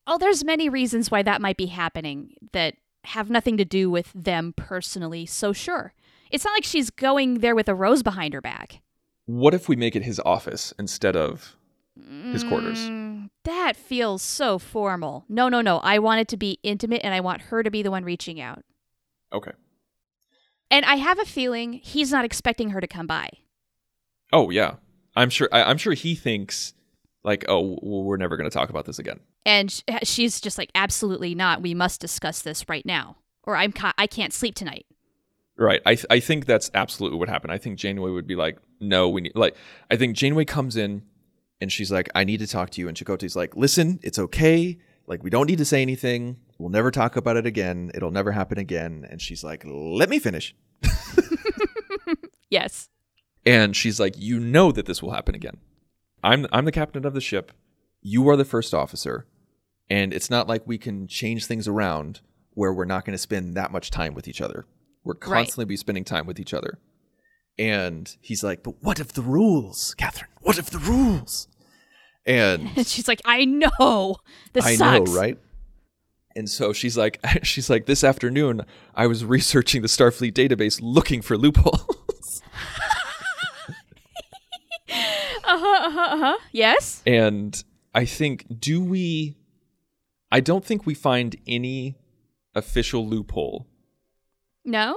[0.07, 4.12] Oh, there's many reasons why that might be happening that have nothing to do with
[4.14, 5.27] them personally.
[5.27, 5.94] So sure,
[6.31, 8.83] it's not like she's going there with a rose behind her back.
[9.27, 11.57] What if we make it his office instead of
[12.31, 12.79] his quarters?
[12.79, 13.03] Mm,
[13.44, 15.24] that feels so formal.
[15.28, 15.78] No, no, no.
[15.78, 18.40] I want it to be intimate, and I want her to be the one reaching
[18.40, 18.64] out.
[19.33, 19.52] Okay.
[20.70, 23.30] And I have a feeling he's not expecting her to come by.
[24.33, 24.76] Oh yeah,
[25.14, 25.48] I'm sure.
[25.52, 26.74] I, I'm sure he thinks
[27.22, 29.20] like, oh, we're never going to talk about this again.
[29.46, 31.62] And sh- she's just like, absolutely not.
[31.62, 34.87] We must discuss this right now, or I'm ca- I can't sleep tonight.
[35.57, 35.80] Right.
[35.87, 37.52] I th- I think that's absolutely what happened.
[37.52, 39.54] I think Janeway would be like, no, we need like.
[39.90, 41.02] I think Janeway comes in,
[41.64, 44.79] and she's like, I need to talk to you, and Chakotay's like, listen, it's okay.
[45.07, 46.37] Like we don't need to say anything.
[46.59, 47.90] We'll never talk about it again.
[47.94, 49.07] It'll never happen again.
[49.11, 50.55] And she's like, let me finish.
[52.50, 52.88] Yes.
[53.44, 55.57] And she's like, "You know that this will happen again.
[56.22, 57.50] I'm I'm the captain of the ship.
[58.00, 59.27] You are the first officer,
[59.90, 63.55] and it's not like we can change things around where we're not going to spend
[63.57, 64.66] that much time with each other.
[65.03, 65.20] We're Right.
[65.38, 66.79] constantly be spending time with each other."
[67.59, 70.29] And he's like, "But what of the rules, Kathryn?
[70.42, 71.48] What of the rules?"
[72.26, 74.16] And she's like, I know.
[74.52, 75.10] This I sucks.
[75.10, 75.38] know, right?
[76.37, 78.62] And so she's like, she's like, this afternoon
[78.94, 82.42] I was researching the Starfleet database looking for loopholes.
[85.46, 85.87] Uh huh.
[85.87, 86.14] Uh huh.
[86.14, 86.38] Uh-huh.
[86.52, 87.02] Yes.
[87.06, 87.62] And
[87.94, 89.37] I think, do we?
[90.32, 91.96] I don't think we find any
[92.54, 93.66] official loophole.
[94.64, 94.96] No.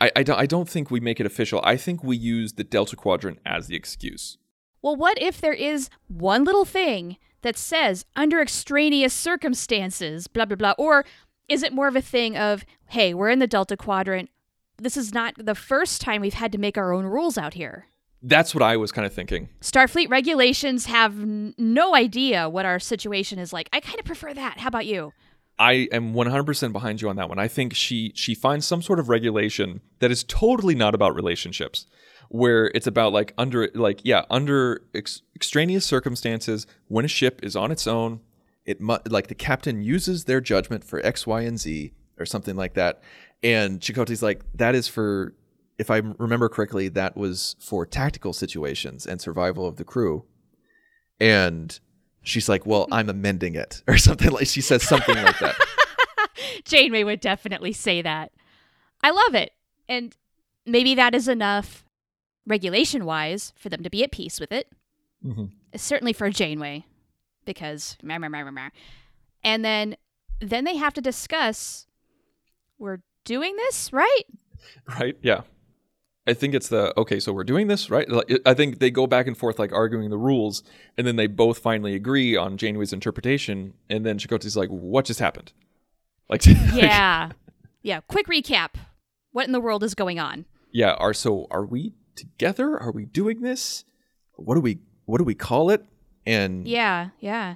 [0.00, 1.60] I, I, don't, I don't think we make it official.
[1.64, 4.38] I think we use the Delta Quadrant as the excuse.
[4.82, 10.56] Well, what if there is one little thing that says under extraneous circumstances, blah, blah,
[10.56, 10.74] blah?
[10.78, 11.04] Or
[11.48, 14.30] is it more of a thing of, hey, we're in the Delta Quadrant.
[14.76, 17.86] This is not the first time we've had to make our own rules out here.
[18.22, 19.48] That's what I was kind of thinking.
[19.60, 23.68] Starfleet regulations have n- no idea what our situation is like.
[23.72, 24.58] I kind of prefer that.
[24.58, 25.12] How about you?
[25.58, 27.38] I am 100% behind you on that one.
[27.38, 31.86] I think she she finds some sort of regulation that is totally not about relationships,
[32.28, 37.56] where it's about like under like yeah under ex- extraneous circumstances when a ship is
[37.56, 38.20] on its own,
[38.64, 42.56] it mu- like the captain uses their judgment for X, Y, and Z or something
[42.56, 43.02] like that,
[43.42, 45.34] and Chakotay's like that is for
[45.78, 50.24] if I remember correctly that was for tactical situations and survival of the crew,
[51.18, 51.78] and
[52.22, 52.94] she's like, well hmm.
[52.94, 55.56] I'm amending it or something like she says something like that.
[56.64, 58.32] Janeway would definitely say that.
[59.02, 59.52] I love it.
[59.88, 60.14] And
[60.66, 61.84] maybe that is enough
[62.48, 64.68] regulation wise for them to be at peace with it.
[65.24, 65.50] Mhm.
[65.76, 66.84] Certainly for Janeway,
[67.44, 68.70] because meh, meh, meh.
[69.44, 69.96] and then
[70.40, 71.86] then they have to discuss
[72.78, 74.22] we're doing this, right?
[74.98, 75.42] right yeah
[76.26, 79.06] i think it's the okay so we're doing this right Like, i think they go
[79.06, 80.64] back and forth like arguing the rules
[80.96, 85.20] and then they both finally agree on janeway's interpretation and then chakotay's like what just
[85.20, 85.52] happened
[86.28, 87.30] like Yeah.
[87.82, 88.70] yeah, quick recap.
[89.30, 90.44] What in the world is going on?
[90.72, 93.84] yeah are so are we together are we doing this
[94.34, 95.82] what do we what do we call it
[96.26, 97.54] and Yeah, yeah.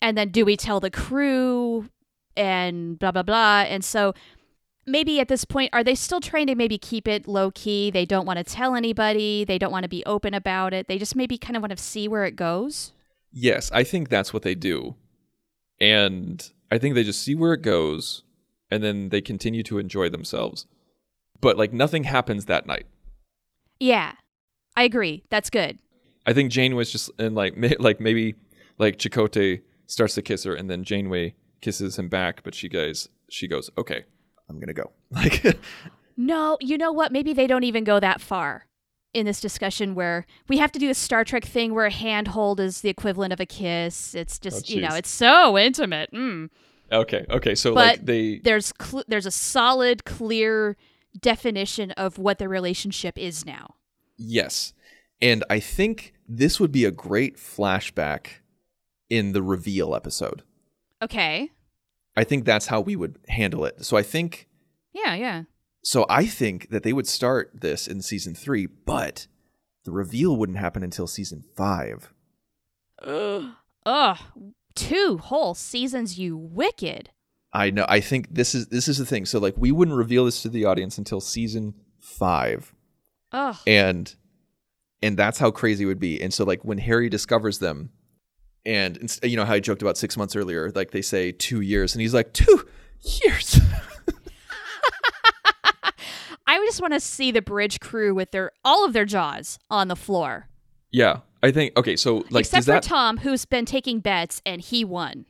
[0.00, 1.90] And then do we tell the crew
[2.36, 3.64] and blah blah blah.
[3.68, 4.14] And so
[4.86, 7.90] maybe at this point are they still trying to maybe keep it low key?
[7.90, 10.88] They don't want to tell anybody, they don't want to be open about it.
[10.88, 12.92] They just maybe kind of want to see where it goes.
[13.32, 14.94] yes i think that's what they do
[15.80, 18.22] and i think they just see where it goes
[18.70, 20.66] and then they continue to enjoy themselves
[21.40, 22.86] but like nothing happens that night
[23.80, 24.12] Yeah.
[24.76, 25.24] I agree.
[25.30, 25.78] That's good.
[26.26, 28.34] I think Janeway's just and like may, like maybe
[28.78, 33.08] like Chakotay starts to kiss her and then Janeway kisses him back, but she goes
[33.30, 34.04] she goes okay,
[34.48, 34.92] I'm gonna go.
[35.10, 35.56] Like
[36.16, 37.12] No, you know what?
[37.12, 38.66] Maybe they don't even go that far
[39.12, 42.58] in this discussion where we have to do a Star Trek thing where a handhold
[42.60, 44.14] is the equivalent of a kiss.
[44.14, 46.10] It's just, Oh, you know, it's so intimate.
[46.12, 46.50] Mm.
[46.92, 50.76] okay, okay, so But like they There's cl- there's a solid, clear
[51.20, 53.74] definition of what the relationship is now.
[54.16, 54.72] yes,
[55.22, 58.40] and I think this would be a great flashback
[59.08, 60.42] in the reveal episode.
[61.02, 61.50] Okay.
[62.16, 63.84] I think that's how we would handle it.
[63.84, 64.48] So I think
[64.92, 65.42] Yeah, yeah.
[65.82, 69.26] so I think that they would start this in season three, but
[69.84, 72.12] the reveal wouldn't happen until season five.
[73.02, 73.44] Ugh.
[73.84, 74.18] Ugh.
[74.74, 77.10] Two whole seasons, you wicked.
[77.52, 77.86] I know.
[77.88, 79.24] I think this is this is the thing.
[79.26, 82.74] So like we wouldn't reveal this to the audience until season five,
[83.32, 83.56] Ugh.
[83.66, 84.14] and
[85.02, 86.20] and that's how crazy it would be.
[86.20, 87.90] And so like when Harry discovers them,
[88.64, 91.60] and ins- you know how I joked about six months earlier, like they say two
[91.60, 92.64] years, and he's like two
[93.24, 93.60] years.
[96.48, 99.88] I just want to see the bridge crew with their all of their jaws on
[99.88, 100.48] the floor.
[100.92, 101.76] yeah, I think.
[101.76, 102.82] Okay, so like Except for that?
[102.84, 105.26] Tom, who's been taking bets and he won.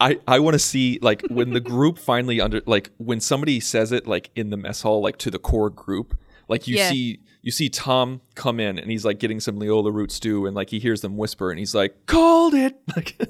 [0.00, 3.92] I I want to see like when the group finally under like when somebody says
[3.92, 6.16] it like in the mess hall like to the core group
[6.48, 6.90] like you Yeah.
[6.90, 10.54] see you see Tom come in and he's like getting some Leola root stew and
[10.56, 13.16] like he hears them whisper and he's like called it like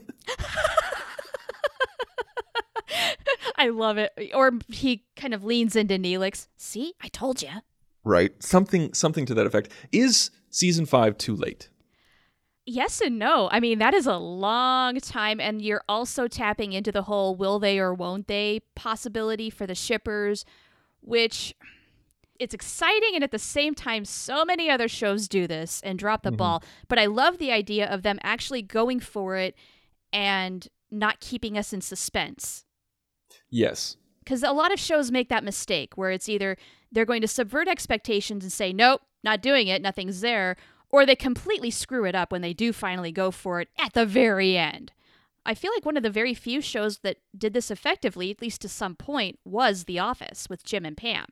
[3.58, 4.12] I love it.
[4.34, 6.46] Or he kind of leans into Neelix.
[6.56, 7.48] See, I told you.
[8.04, 11.68] right something something to that effect is season 5 too late
[12.68, 13.48] Yes and no.
[13.52, 17.60] I mean, that is a long time, and you're also tapping into the whole will
[17.60, 20.44] they or won't they possibility for the shippers,
[21.00, 21.54] which
[22.40, 26.24] it's exciting, and at the same time, so many other shows do this and drop
[26.24, 26.38] the mm-hmm.
[26.38, 26.64] ball.
[26.88, 29.54] But I love the idea of them actually going for it
[30.12, 32.64] and not keeping us in suspense.
[33.50, 36.56] yes because a lot of shows make that mistake where it's either
[36.90, 40.56] they're going to subvert expectations and say nope not doing it nothing's there
[40.90, 44.06] or they completely screw it up when they do finally go for it at the
[44.06, 44.92] very end.
[45.44, 48.60] I feel like one of the very few shows that did this effectively at least
[48.62, 51.26] to some point was the office with jim and pam.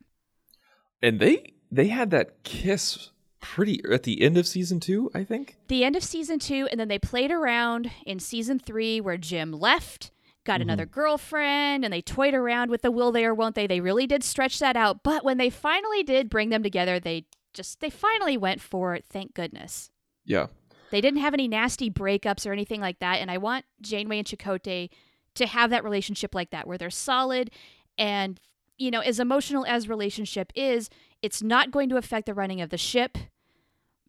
[1.03, 5.57] And they they had that kiss pretty at the end of season 2 I think?
[5.69, 9.53] The end of season two and then they played around in season three where jim
[9.53, 10.13] left
[10.45, 10.63] got mm-hmm.
[10.63, 13.67] another girlfriend and they toyed around with the will they or won't they.
[13.67, 15.03] They really did stretch that out.
[15.03, 19.05] But when they finally did bring them together they just they finally went for it
[19.09, 19.91] thank goodness.
[20.25, 20.47] Yeah.
[20.91, 24.27] They didn't have any nasty breakups or anything like that and i want janeway and
[24.27, 24.91] Chakotay
[25.35, 27.51] to have that relationship like that where they're solid
[27.99, 28.41] and
[28.79, 30.91] you know as emotional as relationship is
[31.23, 33.17] it's not going to affect the running of the ship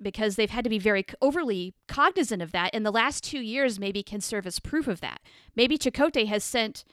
[0.01, 3.79] because they've had to be very overly cognizant of that and the last two years
[3.79, 5.21] maybe can serve as proof of that.
[5.55, 6.83] Maybe Chakotay has sent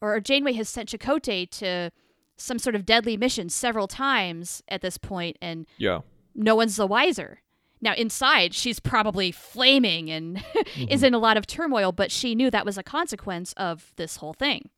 [0.00, 1.90] or janeway has sent Chakotay to
[2.38, 6.00] some sort of deadly mission several times at this point and yeah
[6.38, 7.40] no one's the wiser.
[7.80, 10.38] Now, inside, she's probably flaming and
[10.76, 11.04] is mm-hmm.
[11.04, 14.32] in a lot of turmoil, but she knew that was a consequence of this whole
[14.32, 14.70] thing.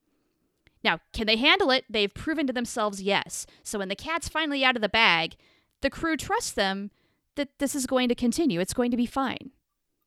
[0.82, 1.84] Now, can they handle it?
[1.88, 3.46] They've proven to themselves yes.
[3.62, 5.36] So when the cat's finally out of the bag,
[5.82, 6.90] the crew trusts them
[7.36, 8.60] that this is going to continue.
[8.60, 9.50] It's going to be fine.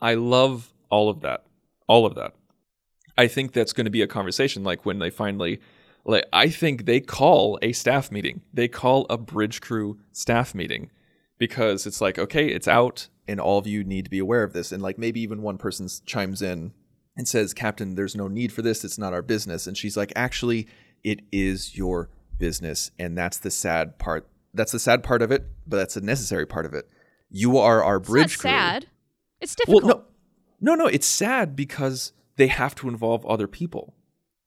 [0.02, 1.46] I love all of that.
[1.88, 2.34] All of that.
[3.18, 5.60] I think that's going to be a conversation like when they finally
[6.06, 8.42] like I think they call a staff meeting.
[8.54, 10.92] They call a bridge crew staff meeting
[11.38, 14.54] because it's like okay, it's out and all of you need to be aware of
[14.54, 16.74] this and like maybe even one person chimes in
[17.16, 18.84] and says, "Captain, there's no need for this.
[18.84, 20.68] It's not our business." And she's like, "Actually,
[21.04, 24.28] it is your business." And that's the sad part.
[24.54, 26.88] That's the sad part of it, but that's a necessary part of it.
[27.30, 28.50] You are our It's bridge not crew.
[28.52, 28.86] sad.
[29.42, 30.10] It's Well, difficult.
[30.62, 30.88] no, no, no.
[30.90, 33.96] It's sad because they have to involve other people.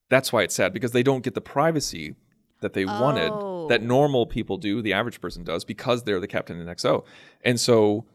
[0.08, 2.14] That's why it's sad because they don't get the privacy
[2.60, 3.00] that they Oh.
[3.00, 3.30] wanted,
[3.70, 3.86] that oh.
[3.86, 7.04] normal people do, the average person does, because they're the captain in XO.
[7.44, 8.06] And so,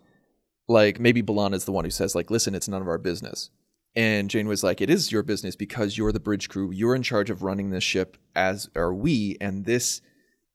[0.68, 3.50] like, maybe B'Elanna is the one who says, like, listen, it's none of our business.
[3.96, 6.72] And Jane was like, it is your business because you're the bridge crew.
[6.72, 9.38] You're in charge of running this ship, as are we.
[9.42, 10.02] And this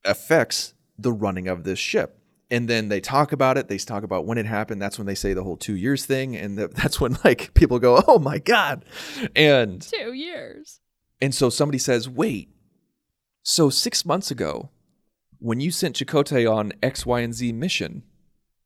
[0.06, 2.18] affects the running of this ship.
[2.50, 3.68] And then they talk about it.
[3.68, 4.80] They talk about when it happened.
[4.80, 6.34] That's when they say the whole two years thing.
[6.34, 8.84] And that's when, like, people go, oh my God.
[9.34, 10.80] And Two years.
[11.20, 12.48] And so somebody says, wait,
[13.42, 14.70] so six months ago,
[15.38, 18.02] when you sent Chakotay on X, Y, and Z mission,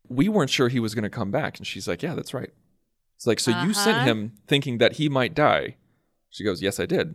[0.09, 1.59] we weren't sure he was going to come back.
[1.59, 2.51] And she's like, yeah, that's right.
[3.17, 4.07] It's like, so you sent Uh-huh.
[4.07, 5.77] him thinking that he might die.
[6.31, 7.15] She goes, yes, I did.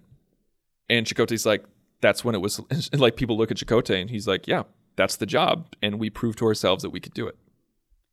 [0.90, 1.66] And Chakotay's like,
[2.02, 2.60] that's when it was.
[2.92, 4.64] And like people look at Chakotay and he's like, yeah,
[4.98, 5.68] that's the job.
[5.82, 7.38] And we proved to ourselves that we could do it.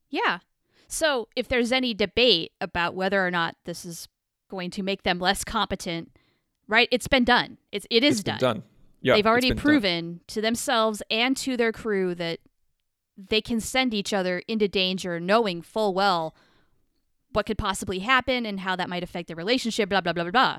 [0.09, 0.39] Yeah.
[0.89, 4.09] So if there's any debate about whether or not this is
[4.51, 6.13] going to make them less competent,
[6.73, 6.89] right?
[6.91, 7.59] It's been done.
[7.71, 8.39] It's it is It's done.
[8.39, 8.63] done.
[9.03, 9.63] Yeah, They've already been done.
[9.65, 12.39] proven to themselves and to their crew that
[13.17, 16.35] they can send each other into danger knowing full well
[17.33, 20.31] what could possibly happen and how that might affect their relationship, blah, blah, blah, blah,
[20.31, 20.59] blah.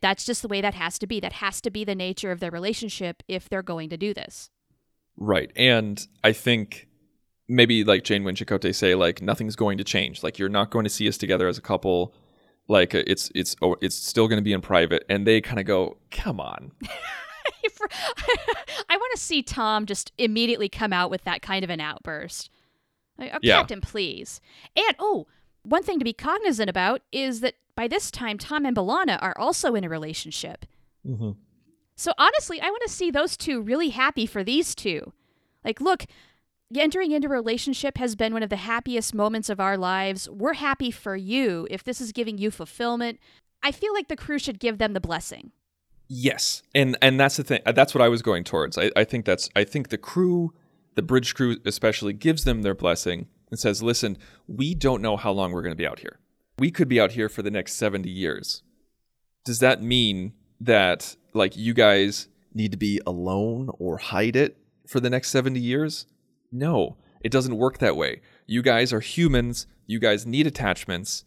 [0.00, 1.20] That's just the way that has to be.
[1.20, 4.50] That has to be the nature of their relationship if they're going to do this.
[5.16, 5.50] Right.
[5.56, 6.86] And I think
[7.48, 10.22] maybe like Jane Chakotay say, like, nothing's going to change.
[10.22, 12.14] Like, you're not going to see us together as a couple.
[12.68, 15.04] Like, uh, it's it's oh, it's still going to be in private.
[15.08, 16.72] And they kind of go, come on.
[18.88, 22.50] I want to see Tom just immediately come out with that kind of an outburst.
[23.18, 23.58] Like, oh, Yeah.
[23.58, 24.40] Captain, please.
[24.76, 25.26] And oh,
[25.62, 29.34] one thing to be cognizant about is that by this time, Tom and B'Elanna are
[29.38, 30.64] also in a relationship.
[31.06, 31.32] Mm-hmm.
[31.96, 35.12] So honestly, I want to see those two really happy for these two.
[35.64, 36.06] Like, look,
[36.74, 40.28] entering into a relationship has been one of the happiest moments of our lives.
[40.28, 43.18] We're happy for you if this is giving you fulfillment.
[43.62, 45.52] I feel like the crew should give them the blessing.
[46.08, 46.62] Yes.
[46.74, 47.60] And and that's the thing.
[47.66, 48.78] uh, That's what I was going towards.
[48.78, 50.54] I, I think that's I think the crew,
[50.94, 55.32] the bridge crew especially, gives them their blessing and says, listen, we don't know how
[55.32, 56.18] long we're going to be out here.
[56.58, 58.62] We could be out here for the next 70 years.
[59.44, 65.00] Does that mean that like you guys need to be alone or hide it for
[65.00, 66.06] the next 70 years?
[66.52, 68.20] No, it doesn't work that way.
[68.46, 69.66] You guys are humans.
[69.86, 71.24] You guys need attachments.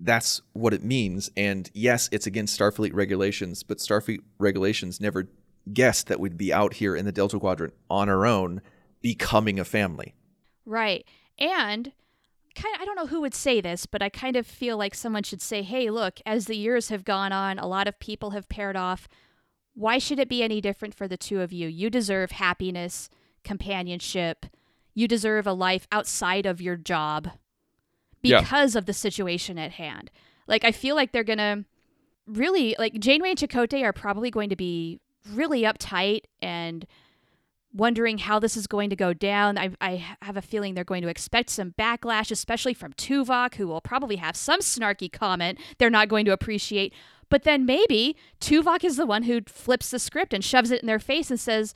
[0.00, 1.30] That's what it means.
[1.36, 5.28] And yes, it's against Starfleet regulations, but Starfleet regulations never
[5.72, 8.60] guessed that we'd be out here in the Delta Quadrant on our own,
[9.00, 10.14] becoming a family.
[10.66, 11.06] Right.
[11.38, 11.92] And
[12.54, 14.94] kind of, I don't know who would say this, but I kind of feel like
[14.94, 18.30] someone should say, "Hey, look, as the years have gone on, a lot of people
[18.30, 19.08] have paired off.
[19.74, 21.66] Why should it be any different for the two of you?
[21.66, 23.08] You deserve happiness,
[23.44, 24.46] companionship.
[24.94, 27.30] You deserve a life outside of your job
[28.22, 28.40] Yeah.
[28.40, 30.10] because of the situation at hand."
[30.46, 31.64] Like I feel like they're going to
[32.26, 36.86] really like Janeway and Chakotay are probably going to be really uptight and
[37.72, 39.58] wondering how this is going to go down.
[39.58, 43.66] I, I have a feeling they're going to expect some backlash, especially from Tuvok, who
[43.66, 46.94] will probably have some snarky comment they're not going to appreciate.
[47.30, 50.86] But then maybe Tuvok is the one who flips the script and shoves it in
[50.86, 51.74] their face and says,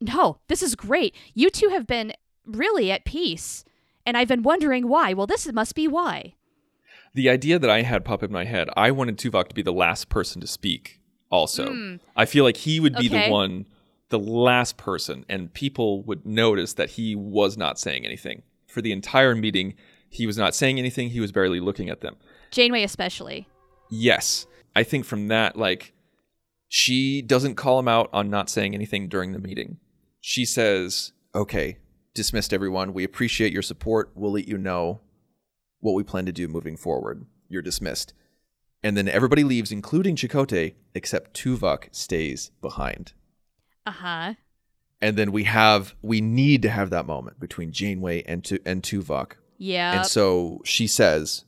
[0.00, 1.14] No, this is great.
[1.34, 2.12] You two have been
[2.44, 3.64] really at peace.
[4.04, 5.12] And I've been wondering why.
[5.12, 6.34] Well, this must be why.
[7.14, 9.72] The idea that I had pop in my head, I wanted Tuvok to be the
[9.72, 11.72] last person to speak also.
[11.72, 11.96] Hmm.
[12.14, 13.06] I feel like he would be.
[13.06, 13.26] Okay.
[13.26, 13.66] the one,
[14.10, 18.42] the last person, and people would notice that he was not saying anything.
[18.66, 19.74] For the entire meeting,
[20.08, 22.16] he was not saying anything, he was barely looking at them.
[22.50, 23.48] Janeway, especially.
[23.90, 24.46] Yes.
[24.74, 25.92] I think from that, like,
[26.68, 29.78] she doesn't call him out on not saying anything during the meeting.
[30.28, 31.78] She says, okay,
[32.12, 32.92] dismissed everyone.
[32.92, 34.10] We appreciate your support.
[34.16, 35.00] We'll let you know
[35.78, 37.26] what we plan to do moving forward.
[37.48, 38.12] You're dismissed.
[38.82, 43.12] And then everybody leaves, including Chakotay, except Tuvok stays behind.
[43.86, 44.34] Uh huh.
[45.00, 48.82] And then we have, we need to have that moment between Janeway and, tu- and
[48.82, 49.98] Tuvok Yeah.
[49.98, 51.44] and so she says,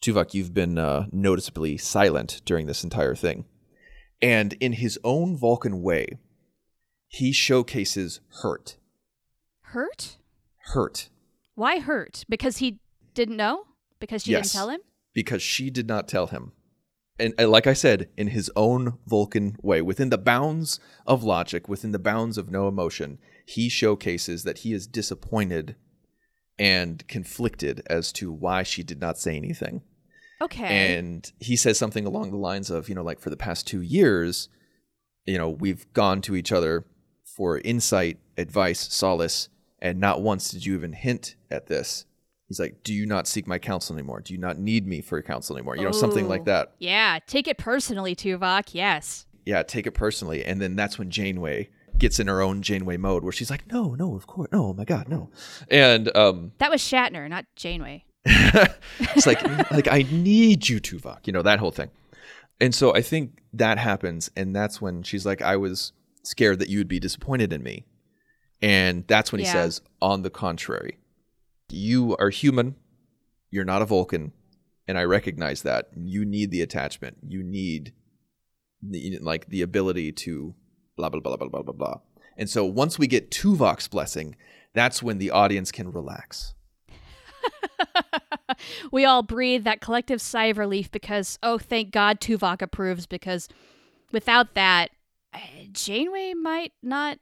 [0.00, 3.44] Tuvok, you've been uh, noticeably silent during this entire thing.
[4.22, 6.16] And in his own Vulcan way,
[7.08, 8.76] he showcases hurt.
[9.62, 10.16] Hurt?
[10.72, 11.08] Hurt.
[11.54, 12.24] Why hurt?
[12.28, 12.78] Because he
[13.14, 13.64] didn't know?
[13.98, 14.52] Because she Yes.
[14.52, 14.80] didn't tell him?
[15.14, 16.52] because she did not tell him.
[17.18, 20.78] And uh, like I said, in his own Vulcan way, within the bounds
[21.08, 25.74] of logic, within the bounds of no emotion, he showcases that he is disappointed
[26.56, 29.82] and conflicted as to why she did not say anything.
[30.40, 30.96] Okay.
[30.96, 33.80] And he says something along the lines of, you know, like for the past two
[33.82, 34.48] years,
[35.26, 36.84] you know, we've gone to each other
[37.38, 42.04] for insight, advice, solace, and not once did you even hint at this.
[42.48, 44.20] He's like, Do you not seek my counsel anymore?
[44.20, 45.76] Do you not need me for your counsel anymore?
[45.76, 46.72] You know, something like that.
[46.80, 48.70] Yeah, take it personally, Tuvok.
[48.72, 49.26] Yes.
[49.46, 50.44] Yeah, take it personally.
[50.44, 53.94] And then that's when Janeway gets in her own Janeway mode where she's like, No,
[53.94, 54.48] no, of course.
[54.50, 55.30] No, oh my God, no.
[55.70, 58.04] And um That was Shatner, not Janeway.
[58.24, 61.26] it's like like I need you, Tuvok.
[61.26, 61.90] You know that whole thing.
[62.60, 65.92] And so I think that happens, and that's when she's like, I was
[66.28, 67.86] scared that you would be disappointed in me,
[68.60, 69.52] and that's when he Yeah.
[69.52, 70.98] says, on the contrary,
[71.70, 72.76] you are human,
[73.50, 74.32] you're not a Vulcan,
[74.86, 77.92] and I recognize that you need the attachment, you need
[78.82, 80.54] the, like the ability to
[80.96, 82.00] blah blah blah blah blah blah blah.
[82.36, 84.36] And so once we get Tuvok's blessing,
[84.72, 86.54] that's when the audience can relax.
[88.92, 93.48] we all breathe that collective sigh of relief because, oh, thank God Tuvok approves, because
[94.12, 94.90] without that,
[95.72, 97.18] Janeway might not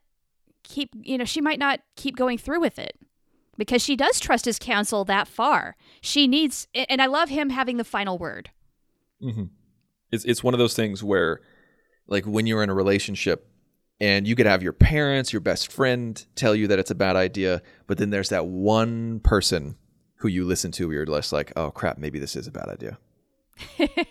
[0.63, 2.97] keep, you know, she might not keep going through with it
[3.57, 5.75] because she does trust his counsel that far.
[6.01, 8.51] She needs, and I love him having the final word.
[9.21, 9.45] Mm-hmm.
[10.11, 11.41] It's it's one of those things where,
[12.07, 13.49] like, when you're in a relationship,
[13.99, 17.15] and you could have your parents, your best friend tell you that it's a bad
[17.15, 19.75] idea, but then there's that one person
[20.17, 22.69] who you listen to, where you're just like, oh crap, maybe this is a bad
[22.69, 22.99] idea.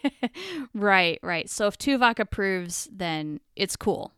[0.74, 1.48] right, right.
[1.48, 4.12] So if Tuvok approves, then it's cool.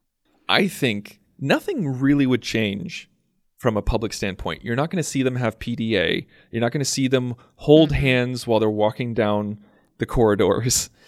[0.49, 3.11] I think nothing really would change
[3.57, 4.65] from a public standpoint.
[4.65, 6.27] You're not going to see them have PDA.
[6.51, 8.01] You're not going to see them hold mm-hmm.
[8.01, 9.59] hands while they're walking down
[9.99, 10.91] the corridors.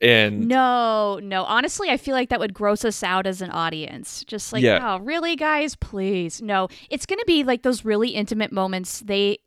[0.00, 1.42] And No, no.
[1.42, 4.22] Honestly, I feel like that would gross us out as an audience.
[4.24, 4.78] Just like, Yeah.
[4.80, 5.74] oh, really, guys?
[5.74, 6.40] Please.
[6.40, 9.38] No, it's going to be like those really intimate moments they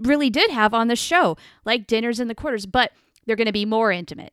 [0.00, 2.92] really did have on the show, like dinners in the quarters, but
[3.26, 4.32] they're going to be more intimate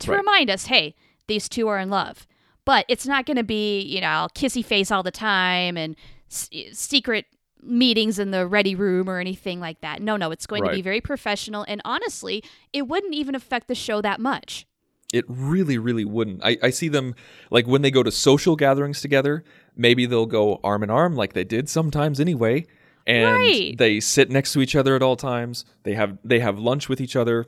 [0.00, 0.18] to Right.
[0.18, 0.94] remind us, hey,
[1.26, 2.26] these two are in love.
[2.64, 5.96] But it's not going to be, you know, kissy face all the time and
[6.30, 7.24] s- eh, secret
[7.62, 10.00] meetings in the ready room or anything like that.
[10.02, 11.64] No, no, it's going to be very professional.
[11.66, 14.66] And honestly, it wouldn't even affect the show that much.
[15.12, 16.40] It really, really wouldn't.
[16.44, 17.14] I, I see them
[17.50, 19.42] like when they go to social gatherings together,
[19.74, 22.66] maybe they'll go arm in arm like they did sometimes anyway.
[23.06, 23.74] And Right.
[23.78, 25.64] they sit next to each other at all times.
[25.84, 27.46] They have they have lunch with each other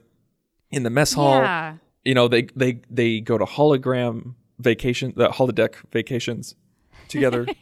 [0.70, 1.40] in the mess hall.
[1.42, 1.74] Yeah.
[2.04, 6.54] You know, they they they go to hologram vacation the holodeck vacations
[7.08, 7.46] together.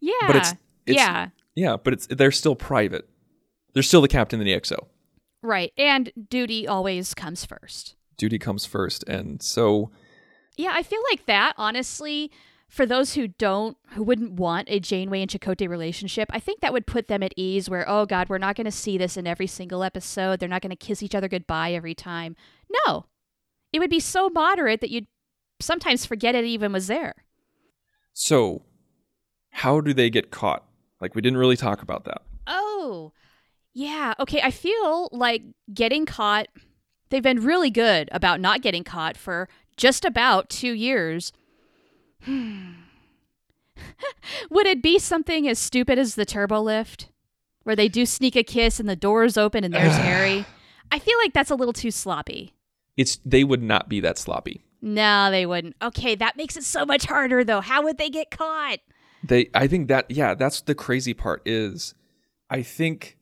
[0.00, 0.12] Yeah.
[0.26, 0.52] But it's-
[0.86, 1.28] it's- yeah.
[1.54, 3.08] yeah, but it's they're still private.
[3.72, 4.86] They're still the captain in the XO.
[5.42, 5.72] Right.
[5.78, 7.94] And duty always comes first.
[8.16, 9.04] Duty comes first.
[9.06, 9.90] And so
[10.56, 12.30] Yeah, I feel like that, honestly,
[12.72, 16.72] for those who don't, who wouldn't want a Janeway and Chakotay relationship, I think that
[16.72, 19.26] would put them at ease where, oh God, we're not going to see this in
[19.26, 20.40] every single episode.
[20.40, 22.34] They're not going to kiss each other goodbye every time.
[22.86, 23.04] No.
[23.74, 25.06] It would be so moderate that you'd
[25.60, 27.14] sometimes forget it even was there.
[28.14, 28.62] so
[29.50, 30.64] how do they get caught?
[30.98, 32.22] Like we didn't really talk about that.
[32.46, 33.12] Oh,
[33.74, 34.14] yeah.
[34.18, 34.40] Okay.
[34.40, 35.42] I feel like
[35.74, 36.48] getting caught,
[37.10, 39.46] they've been really good about not getting caught for
[39.76, 41.32] just about two years.
[44.50, 47.08] Would it be something as stupid as the turbo lift,
[47.64, 50.44] where they do sneak a kiss and the doors open and there's Harry?
[50.90, 52.54] I feel like that's a little too sloppy.
[52.96, 54.62] It's they would not be that sloppy.
[54.82, 55.76] No, they wouldn't.
[55.80, 57.60] Okay, that makes it so much harder, though.
[57.60, 58.80] How would they get caught?
[59.24, 61.94] They I think that yeah, that's the crazy part is
[62.50, 63.16] I think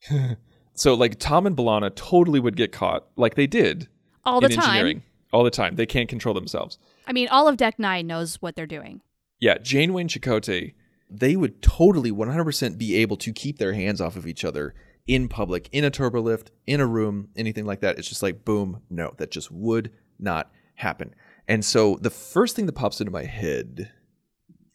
[0.74, 3.88] so like Tom and B'Elanna totally would get caught like they did
[4.24, 5.02] All the time.
[5.32, 5.76] All the time.
[5.76, 6.78] They can't control themselves.
[7.10, 9.00] I mean, all of Deck Nine knows what they're doing.
[9.40, 10.74] Yeah, Janeway and Chakotay,
[11.10, 14.76] they would totally 100% be able to keep their hands off of each other
[15.08, 17.98] in public, in a turbo lift, in a room, anything like that.
[17.98, 19.90] It's just like, boom, no, that just would
[20.20, 21.12] not happen.
[21.48, 23.90] And so the first thing that pops into my head,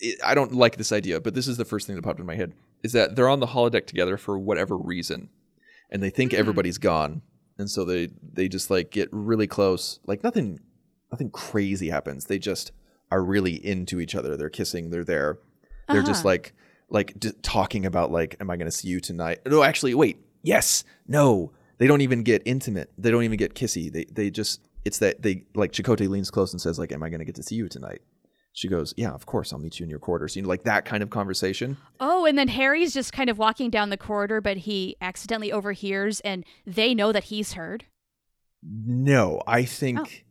[0.01, 2.25] it, I don't like this idea, but this is the first thing that popped in
[2.25, 2.51] my head,
[2.83, 5.29] is that they're on the holodeck together for whatever reason.
[5.89, 6.39] And they think hmm.
[6.39, 7.21] everybody's gone.
[7.57, 10.01] And so they they just like get really close.
[10.05, 10.59] Like nothing
[11.15, 12.25] nothing crazy happens.
[12.25, 12.71] They just
[13.11, 14.35] are really into each other.
[14.35, 15.39] They're kissing, they're there.
[15.87, 16.29] They're just Uh-huh.
[16.29, 16.53] like
[16.89, 19.39] like d- talking about like am I going to see you tonight?
[19.45, 20.17] No, actually wait.
[20.43, 20.83] Yes.
[21.07, 21.51] No.
[21.77, 22.91] They don't even get intimate.
[22.97, 23.91] They don't even get kissy.
[23.91, 27.09] They they just it's that they like Chakotay leans close and says like, "Am I
[27.09, 28.01] going to get to see you tonight?"
[28.53, 29.51] She goes, "Yeah, of course.
[29.51, 31.75] I'll meet you in your quarters." You know, like that kind of conversation.
[31.99, 36.19] Oh, and then Harry's just kind of walking down the corridor, but he accidentally overhears,
[36.21, 37.85] and they know that he's heard.
[38.63, 40.24] No, I think Oh.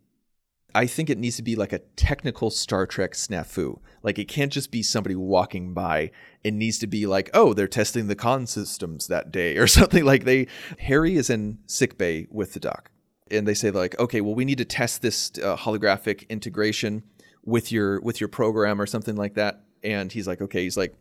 [0.75, 3.79] I think it needs to be like a technical Star Trek snafu.
[4.03, 6.11] Like it can't just be somebody walking by.
[6.43, 10.05] It needs to be like, oh, they're testing the con systems that day or something
[10.05, 10.49] like they
[10.81, 12.91] Harry is in sickbay with the doc.
[13.31, 17.05] And they say like, okay, well we need to test this uh, holographic integration
[17.45, 19.63] with your with your program or something like that.
[19.83, 20.95] And he's like, okay, he's like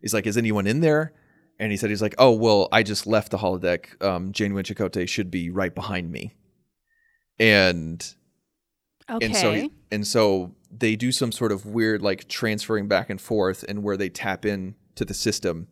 [0.00, 1.12] he's like, is anyone in there?
[1.58, 4.02] And he said, he's like, oh, well, I just left the holodeck.
[4.02, 6.34] Um, Janeway Chakotay should be right behind me.
[7.38, 8.02] And
[9.10, 9.26] Okay.
[9.26, 13.64] and so and so they do some sort of weird like transferring back and forth
[13.68, 15.68] and where they tap in to the system.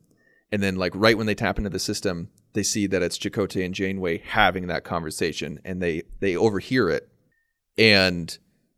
[0.50, 3.64] And then like right when they tap into the system they see that it's Chakotay
[3.64, 7.08] and Janeway having that conversation and they they overhear it.
[7.76, 8.36] And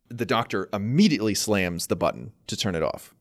[0.09, 3.15] the doctor immediately slams the button to turn it off.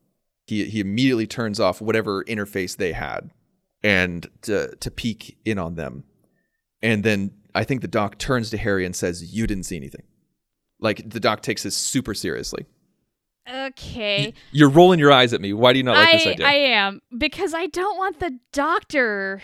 [0.48, 3.32] He he immediately turns off whatever interface they had
[3.84, 6.04] and to to peek in on them.
[6.82, 10.04] And then I think the doc turns to Harry and says you didn't see anything
[10.80, 12.66] like the doc takes this super seriously.
[13.52, 14.34] okay.
[14.52, 15.54] You're rolling your eyes at me.
[15.54, 16.46] Why do you not like I, this idea?
[16.48, 19.42] I am because I don't want the doctor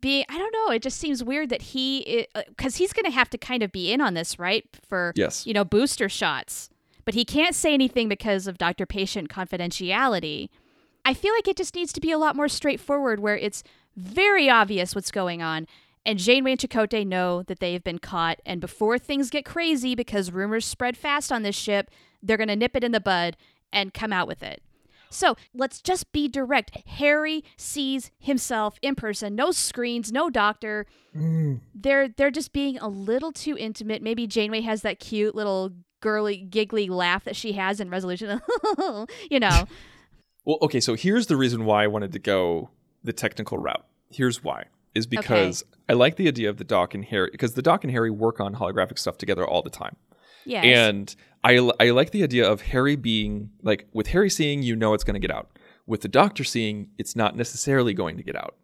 [0.00, 0.24] being.
[0.28, 0.72] I don't know.
[0.72, 3.70] It just seems weird that he because uh, he's going to have to kind of
[3.72, 4.64] be in on this, right?
[4.88, 5.46] For Yes.
[5.46, 6.70] you know, booster shots,
[7.04, 10.48] but he can't say anything because of doctor patient confidentiality.
[11.04, 13.62] I feel like it just needs to be a lot more straightforward, where it's
[13.94, 15.66] very obvious what's going on.
[16.06, 18.40] And Janeway and Chakotay know that they have been caught.
[18.44, 21.90] And before things get crazy, because rumors spread fast on this ship,
[22.22, 23.36] they're going to nip it in the bud
[23.72, 24.62] and come out with it.
[25.14, 26.76] So let's just be direct.
[26.86, 30.86] Harry sees himself in person, no screens, no doctor.
[31.16, 31.60] Mm.
[31.72, 34.02] They're they're just being a little too intimate.
[34.02, 38.42] Maybe Janeway has that cute little girly giggly laugh that she has in Resolution.
[39.30, 39.68] you know.
[40.44, 42.70] well, okay, so here's the reason why I wanted to go
[43.04, 43.86] the technical route.
[44.10, 44.64] Here's why.
[44.94, 47.90] Is because I like the idea of the Doc and Harry because the Doc and
[47.90, 49.96] Harry work on holographic stuff together all the time.
[50.46, 50.64] Yes.
[50.64, 54.94] And I, I like the idea of Harry being like with Harry seeing you know
[54.94, 55.58] it's going to get out.
[55.86, 58.56] With the doctor seeing it's not necessarily going to get out.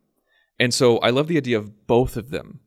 [0.58, 2.60] And so I love the idea of both of them.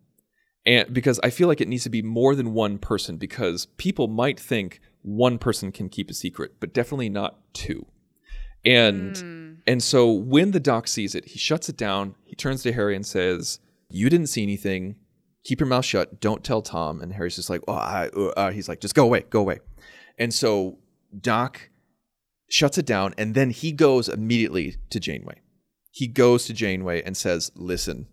[0.66, 4.08] And because I feel like it needs to be more than one person because people
[4.08, 7.86] might think one person can keep a secret, but definitely not two.
[8.66, 9.43] And hmm.
[9.66, 12.16] And so when the doc sees it, he shuts it down.
[12.26, 13.60] He turns to Harry and says,
[13.90, 14.96] "You didn't see anything.
[15.46, 16.20] Keep your mouth shut.
[16.20, 19.06] Don't tell Tom." And Harry's just like, "Oh, I, uh, uh," he's like, "Just go
[19.06, 19.60] away, go away."
[20.18, 20.80] And so
[21.18, 21.70] Doc
[22.50, 25.42] shuts it down, and then he goes immediately to Janeway.
[25.92, 28.08] He goes to Janeway and says, "Listen,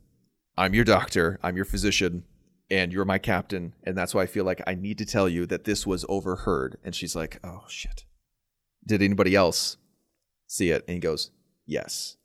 [0.57, 1.39] I'm your doctor.
[1.43, 2.25] I'm your physician."
[2.73, 5.45] And you're my captain, and that's why I feel like I need to tell you
[5.47, 6.79] that this was overheard.
[6.85, 8.05] And she's like, "Oh shit!
[8.87, 9.77] Did anybody else
[10.47, 11.33] see it?" And he goes,
[11.67, 12.17] Yes,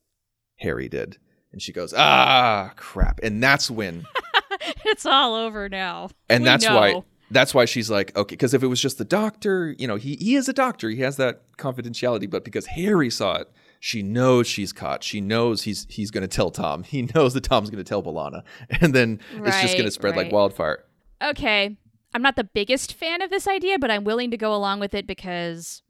[0.58, 1.18] Harry did.
[1.52, 3.20] And she goes, Ah, crap.
[3.24, 4.06] And that's when,
[4.86, 6.10] it's all over now.
[6.30, 9.06] and We that's why that's why she's like, okay, because if it was just the
[9.06, 13.10] doctor, you know, he, he is a doctor, he has that confidentiality, but because Harry
[13.10, 15.04] saw it, she knows she's caught.
[15.04, 16.84] She knows he's he's going to tell Tom.
[16.84, 18.44] He knows that Tom's going to tell B'Elanna,
[18.82, 20.84] and then it's just going to Right, spread like wildfire.
[21.24, 21.78] Okay.
[22.14, 24.94] I'm not the biggest fan of this idea, but I'm willing to go along with
[24.94, 25.82] it because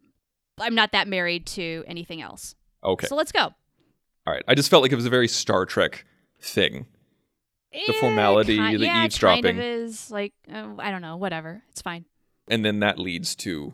[0.60, 2.56] I'm not that married to anything else.
[2.86, 3.41] Okay, So let's go.
[3.41, 3.53] all
[4.33, 4.43] right.
[4.47, 6.05] I just felt like it was a very Star Trek
[6.39, 6.86] thing.
[7.88, 9.57] The formality, ki- the yeah, Kind eavesdropping.
[9.57, 11.61] of is like uh, I don't know, whatever.
[11.71, 12.05] It's fine.
[12.47, 13.73] and then that leads to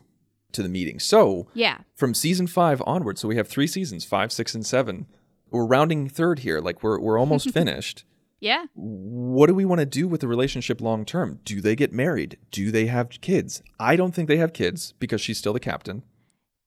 [0.52, 0.98] to the meeting.
[0.98, 1.78] So Yeah.
[1.94, 5.06] from season five onward, so we have three seasons, five, six, and seven.
[5.50, 8.04] We're rounding third here, like we're we're almost finished.
[8.40, 8.64] Yeah.
[8.74, 11.38] What do we want to do with the relationship long term?
[11.44, 12.38] Do they get married?
[12.50, 13.62] Do they have kids?
[13.78, 16.02] I don't think they have kids because she's still the captain.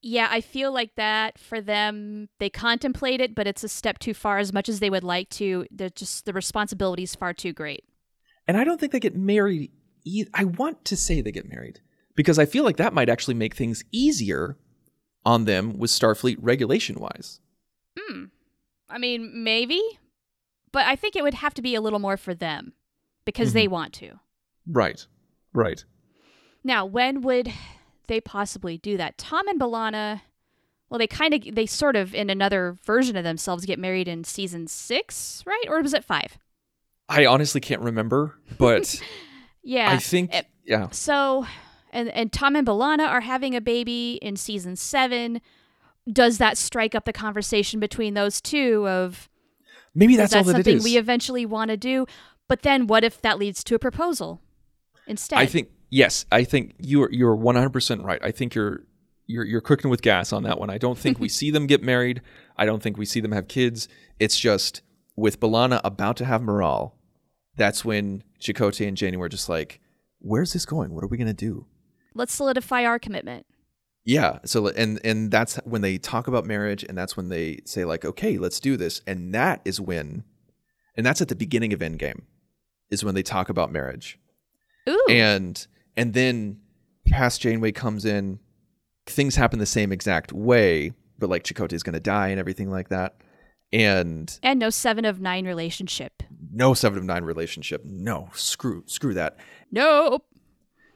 [0.08, 4.14] Yeah, I feel like that for them, they contemplate it, but it's a step too
[4.14, 5.66] far as much as they would like to.
[5.72, 7.84] They're just the responsibility is far too great.
[8.48, 9.72] And I don't think they get married.
[10.04, 11.80] E- I want to say they get married
[12.16, 14.60] because I feel like that might actually make things easier
[15.26, 17.40] on them with Starfleet regulation wise.
[17.98, 18.26] Hmm.
[18.88, 19.82] I mean, maybe,
[20.72, 22.74] but I think it would have to be a little more for them
[23.26, 24.20] because they want to.
[24.68, 25.04] Right.
[25.52, 25.84] Right.
[26.64, 27.52] Now, when would
[28.08, 29.18] they possibly do that?
[29.18, 30.22] Tom and B'Elanna,
[30.90, 34.24] well, they kind of, they sort of, in another version of themselves, get married in
[34.24, 35.64] season six, right?
[35.68, 36.38] Or was it five?
[37.10, 39.02] I honestly can't remember, but
[39.64, 39.92] Yeah.
[39.92, 40.90] I think It- yeah.
[40.92, 41.46] So,
[41.92, 45.42] and and Tom and B'Elanna are having a baby in season seven.
[46.12, 49.30] Does that strike up the conversation between those two of
[49.94, 50.84] Maybe is that's that all that it something is.
[50.84, 52.06] we eventually want to do?
[52.48, 54.42] But then, what if that leads to a proposal
[55.08, 55.38] instead?
[55.40, 58.20] I think Yes, I think you're you're 100% right.
[58.22, 58.82] I think you're
[59.28, 60.70] you're you're cooking with gas on that one.
[60.70, 62.22] I don't think we see them get married.
[62.58, 63.88] I don't think we see them have kids.
[64.20, 64.82] It's just
[65.16, 66.92] with B'Elanna about to have Miral,
[67.56, 69.80] that's when Chakotay and Janeway were just like,
[70.20, 70.94] "Where's this going?
[70.94, 71.66] What are we gonna do?"
[72.14, 73.46] Let's solidify our commitment.
[74.04, 74.40] Yeah.
[74.44, 78.04] So and and that's when they talk about marriage, and that's when they say like,
[78.04, 80.26] "Okay, let's do this," and that is when,
[80.98, 82.24] and that's at the beginning of Endgame,
[82.92, 84.20] is when they talk about marriage
[84.90, 85.06] Ooh.
[85.10, 85.66] and
[85.98, 86.60] and then
[87.08, 88.40] past Janeway comes in.
[89.08, 92.72] Things happen the same exact way, but like Chakotay is going to die and everything
[92.72, 93.16] like that.
[93.72, 96.24] And and no seven of nine relationship.
[96.52, 97.84] no seven of nine relationship.
[97.86, 99.38] No, screw screw that.
[99.72, 100.26] Nope.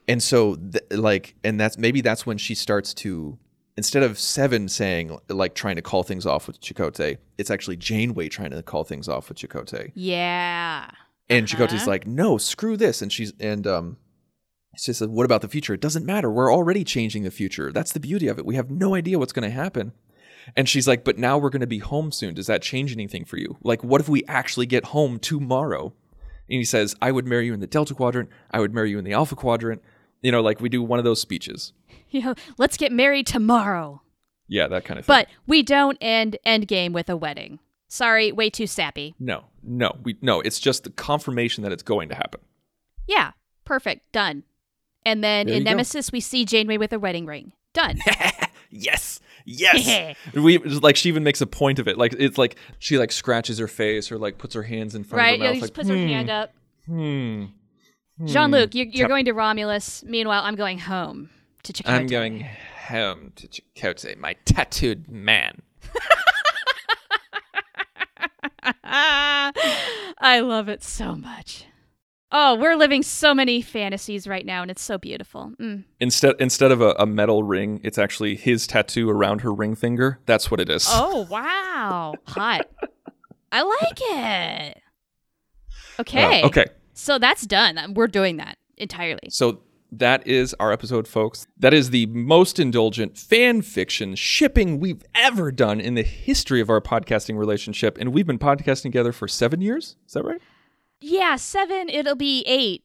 [0.07, 3.37] And so th- like and that's maybe that's when she starts to
[3.77, 8.27] instead of Seven saying like trying to call things off with Chakotay, it's actually Janeway
[8.27, 9.91] trying to call things off with Chakotay.
[9.95, 10.89] Yeah.
[11.29, 11.65] And Uh-huh.
[11.67, 13.01] Chakotay's like, no, screw this.
[13.01, 13.97] And she's and um
[14.80, 15.73] she says, What about the future?
[15.73, 16.30] It doesn't matter.
[16.32, 17.71] We're already changing the future.
[17.71, 18.45] That's the beauty of it.
[18.45, 19.93] We have no idea what's gonna happen.
[20.55, 22.34] And she's like, But now we're gonna be home soon.
[22.34, 23.57] Does that change anything for you?
[23.63, 25.93] Like, what if we actually get home tomorrow?
[26.51, 28.97] And he says, I would marry you in the Delta Quadrant, I would marry you
[28.97, 29.82] in the Alpha Quadrant.
[30.21, 31.73] You know, like we do one of those speeches.
[32.11, 34.01] You know, let's get married tomorrow.
[34.47, 35.13] Yeah, that kind of thing.
[35.15, 37.59] But we don't end Endgame with a wedding.
[37.88, 39.13] Sorry, way too sappy.
[39.19, 42.41] no, no, we no, it's just the confirmation that it's going to happen.
[43.05, 44.11] Yeah, perfect.
[44.11, 44.41] Done.
[45.05, 45.71] And then There in you go.
[45.71, 47.53] Nemesis, we see Janeway with a wedding ring.
[47.73, 47.99] Done.
[48.71, 52.99] yes yes we like she even makes a point of it like it's like she
[52.99, 55.33] like scratches her face or like puts her hands in front right?
[55.33, 56.53] of her Yeah, mouth she like, puts her hand up.
[56.85, 57.45] hmm
[58.25, 60.03] Jean Luc, you're, you're going to Romulus.
[60.03, 61.29] Meanwhile, I'm going home
[61.63, 61.89] to Chakotay.
[61.89, 62.45] i'm going
[62.87, 65.61] home to chakotay my tattooed man
[68.83, 71.65] I love it so much.
[72.32, 75.53] Oh, we're living so many fantasies right now, and it's so beautiful.
[75.59, 75.84] Mm.
[75.99, 80.19] instead instead of a, a metal ring it's actually his tattoo around her ring finger
[80.25, 82.13] that's what it is Oh, wow.
[82.27, 82.67] Hot.
[83.51, 84.82] I like it.
[85.99, 86.41] Okay.
[86.43, 87.93] Uh, okay So that's done.
[87.95, 89.30] We're doing that entirely.
[89.30, 89.61] So
[89.91, 91.47] that is our episode, folks.
[91.57, 96.69] That is the most indulgent fan fiction shipping we've ever done in the history of
[96.69, 97.97] our podcasting relationship.
[97.99, 99.95] And we've been podcasting together for seven years.
[100.05, 100.41] Is that right?
[101.01, 102.83] Yeah, seven, it'll be eight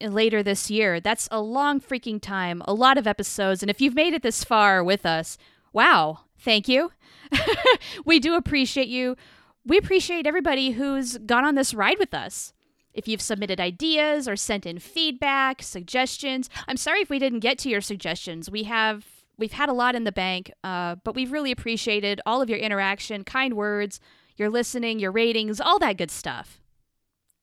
[0.00, 1.00] later this year.
[1.00, 3.62] That's a long freaking time, a lot of episodes.
[3.62, 5.38] And if you've made it this far with us,
[5.72, 6.92] wow, thank you.
[8.04, 9.16] we do appreciate you.
[9.64, 12.52] We appreciate everybody who's gone on this ride with us.
[12.92, 17.58] If you've submitted ideas or sent in feedback, suggestions, I'm sorry if we didn't get
[17.58, 18.50] to your suggestions.
[18.50, 19.06] We have
[19.38, 22.58] we've had a lot in the bank, uh, but we've really appreciated all of your
[22.58, 24.00] interaction, kind words,
[24.36, 26.59] your listening, your ratings, all that good stuff.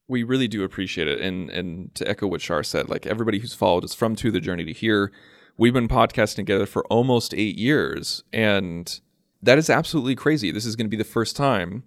[0.08, 1.20] We really do appreciate it.
[1.20, 4.40] And and to echo what Shar said, like everybody who's followed us from To the
[4.40, 5.12] Journey to Here,
[5.58, 8.24] we've been podcasting together for almost eight years.
[8.32, 9.00] And
[9.42, 10.52] that is absolutely crazy.
[10.52, 11.84] This is going to be the first time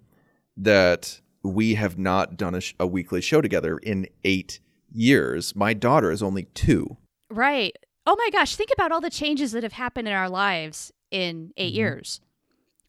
[0.57, 4.59] that we have not done a, sh- a weekly show together in eight
[4.91, 5.55] years.
[5.55, 6.97] My daughter is only two.
[7.29, 7.75] Right.
[8.05, 11.51] Oh my gosh, think about all the changes that have happened in our lives in
[11.57, 12.19] 8 years.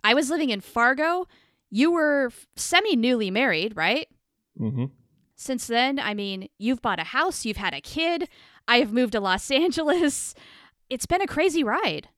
[0.04, 1.26] I was living in Fargo.
[1.70, 4.08] You were semi newly married, right?
[4.58, 4.86] Mm-hmm.
[5.42, 8.28] Since then, I mean, you've bought a house, you've had a kid.
[8.68, 10.36] I have moved to Los Angeles.
[10.88, 12.08] It's been a crazy ride.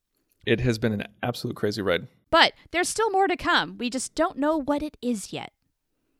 [0.45, 2.07] It has been an absolute crazy ride.
[2.29, 3.79] But there's still more to come.
[3.79, 5.55] We just don't know what it is yet.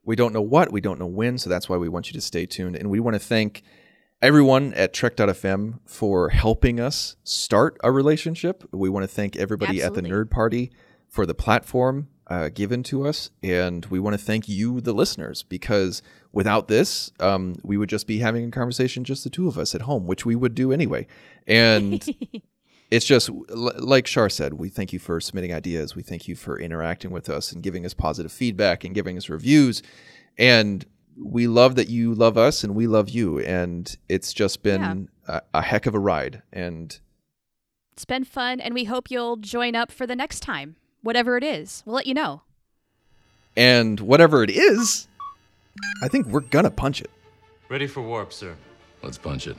[0.03, 2.23] We don't know what, we don't know when, so that's why we want you to
[2.23, 2.75] stay tuned.
[2.75, 3.63] And we want to thank
[4.23, 8.65] everyone at Trek.fm for helping us start a relationship.
[8.73, 10.73] We want to thank everybody at the Nerd Party
[11.11, 13.31] for the platform uh, given to us.
[13.43, 16.03] And we want to thank you, the listeners, because
[16.33, 19.75] without this, um, we would just be having a conversation, just the two of us
[19.75, 21.07] at home, which we would do anyway.
[21.47, 22.05] And
[22.91, 25.95] it's just l- like Shar said, we thank you for submitting ideas.
[25.95, 29.29] We thank you for interacting with us and giving us positive feedback and giving us
[29.29, 29.83] reviews.
[30.39, 30.85] And
[31.17, 33.39] we love that you love us and we love you.
[33.41, 34.83] And it's just been
[35.29, 36.43] a, a heck of a ride.
[36.53, 36.99] And
[37.93, 40.75] It's been fun, and we hope you'll join up for the next time,
[41.05, 41.83] whatever it is.
[41.87, 42.43] We'll let you know.
[43.57, 45.07] and whatever it is,
[46.03, 47.11] I think we're gonna punch it.
[47.69, 48.57] Ready for warp, sir.
[49.03, 49.57] Let's punch it.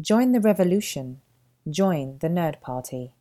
[0.00, 1.20] Join the revolution.
[1.68, 3.12] Join the Nerd Party.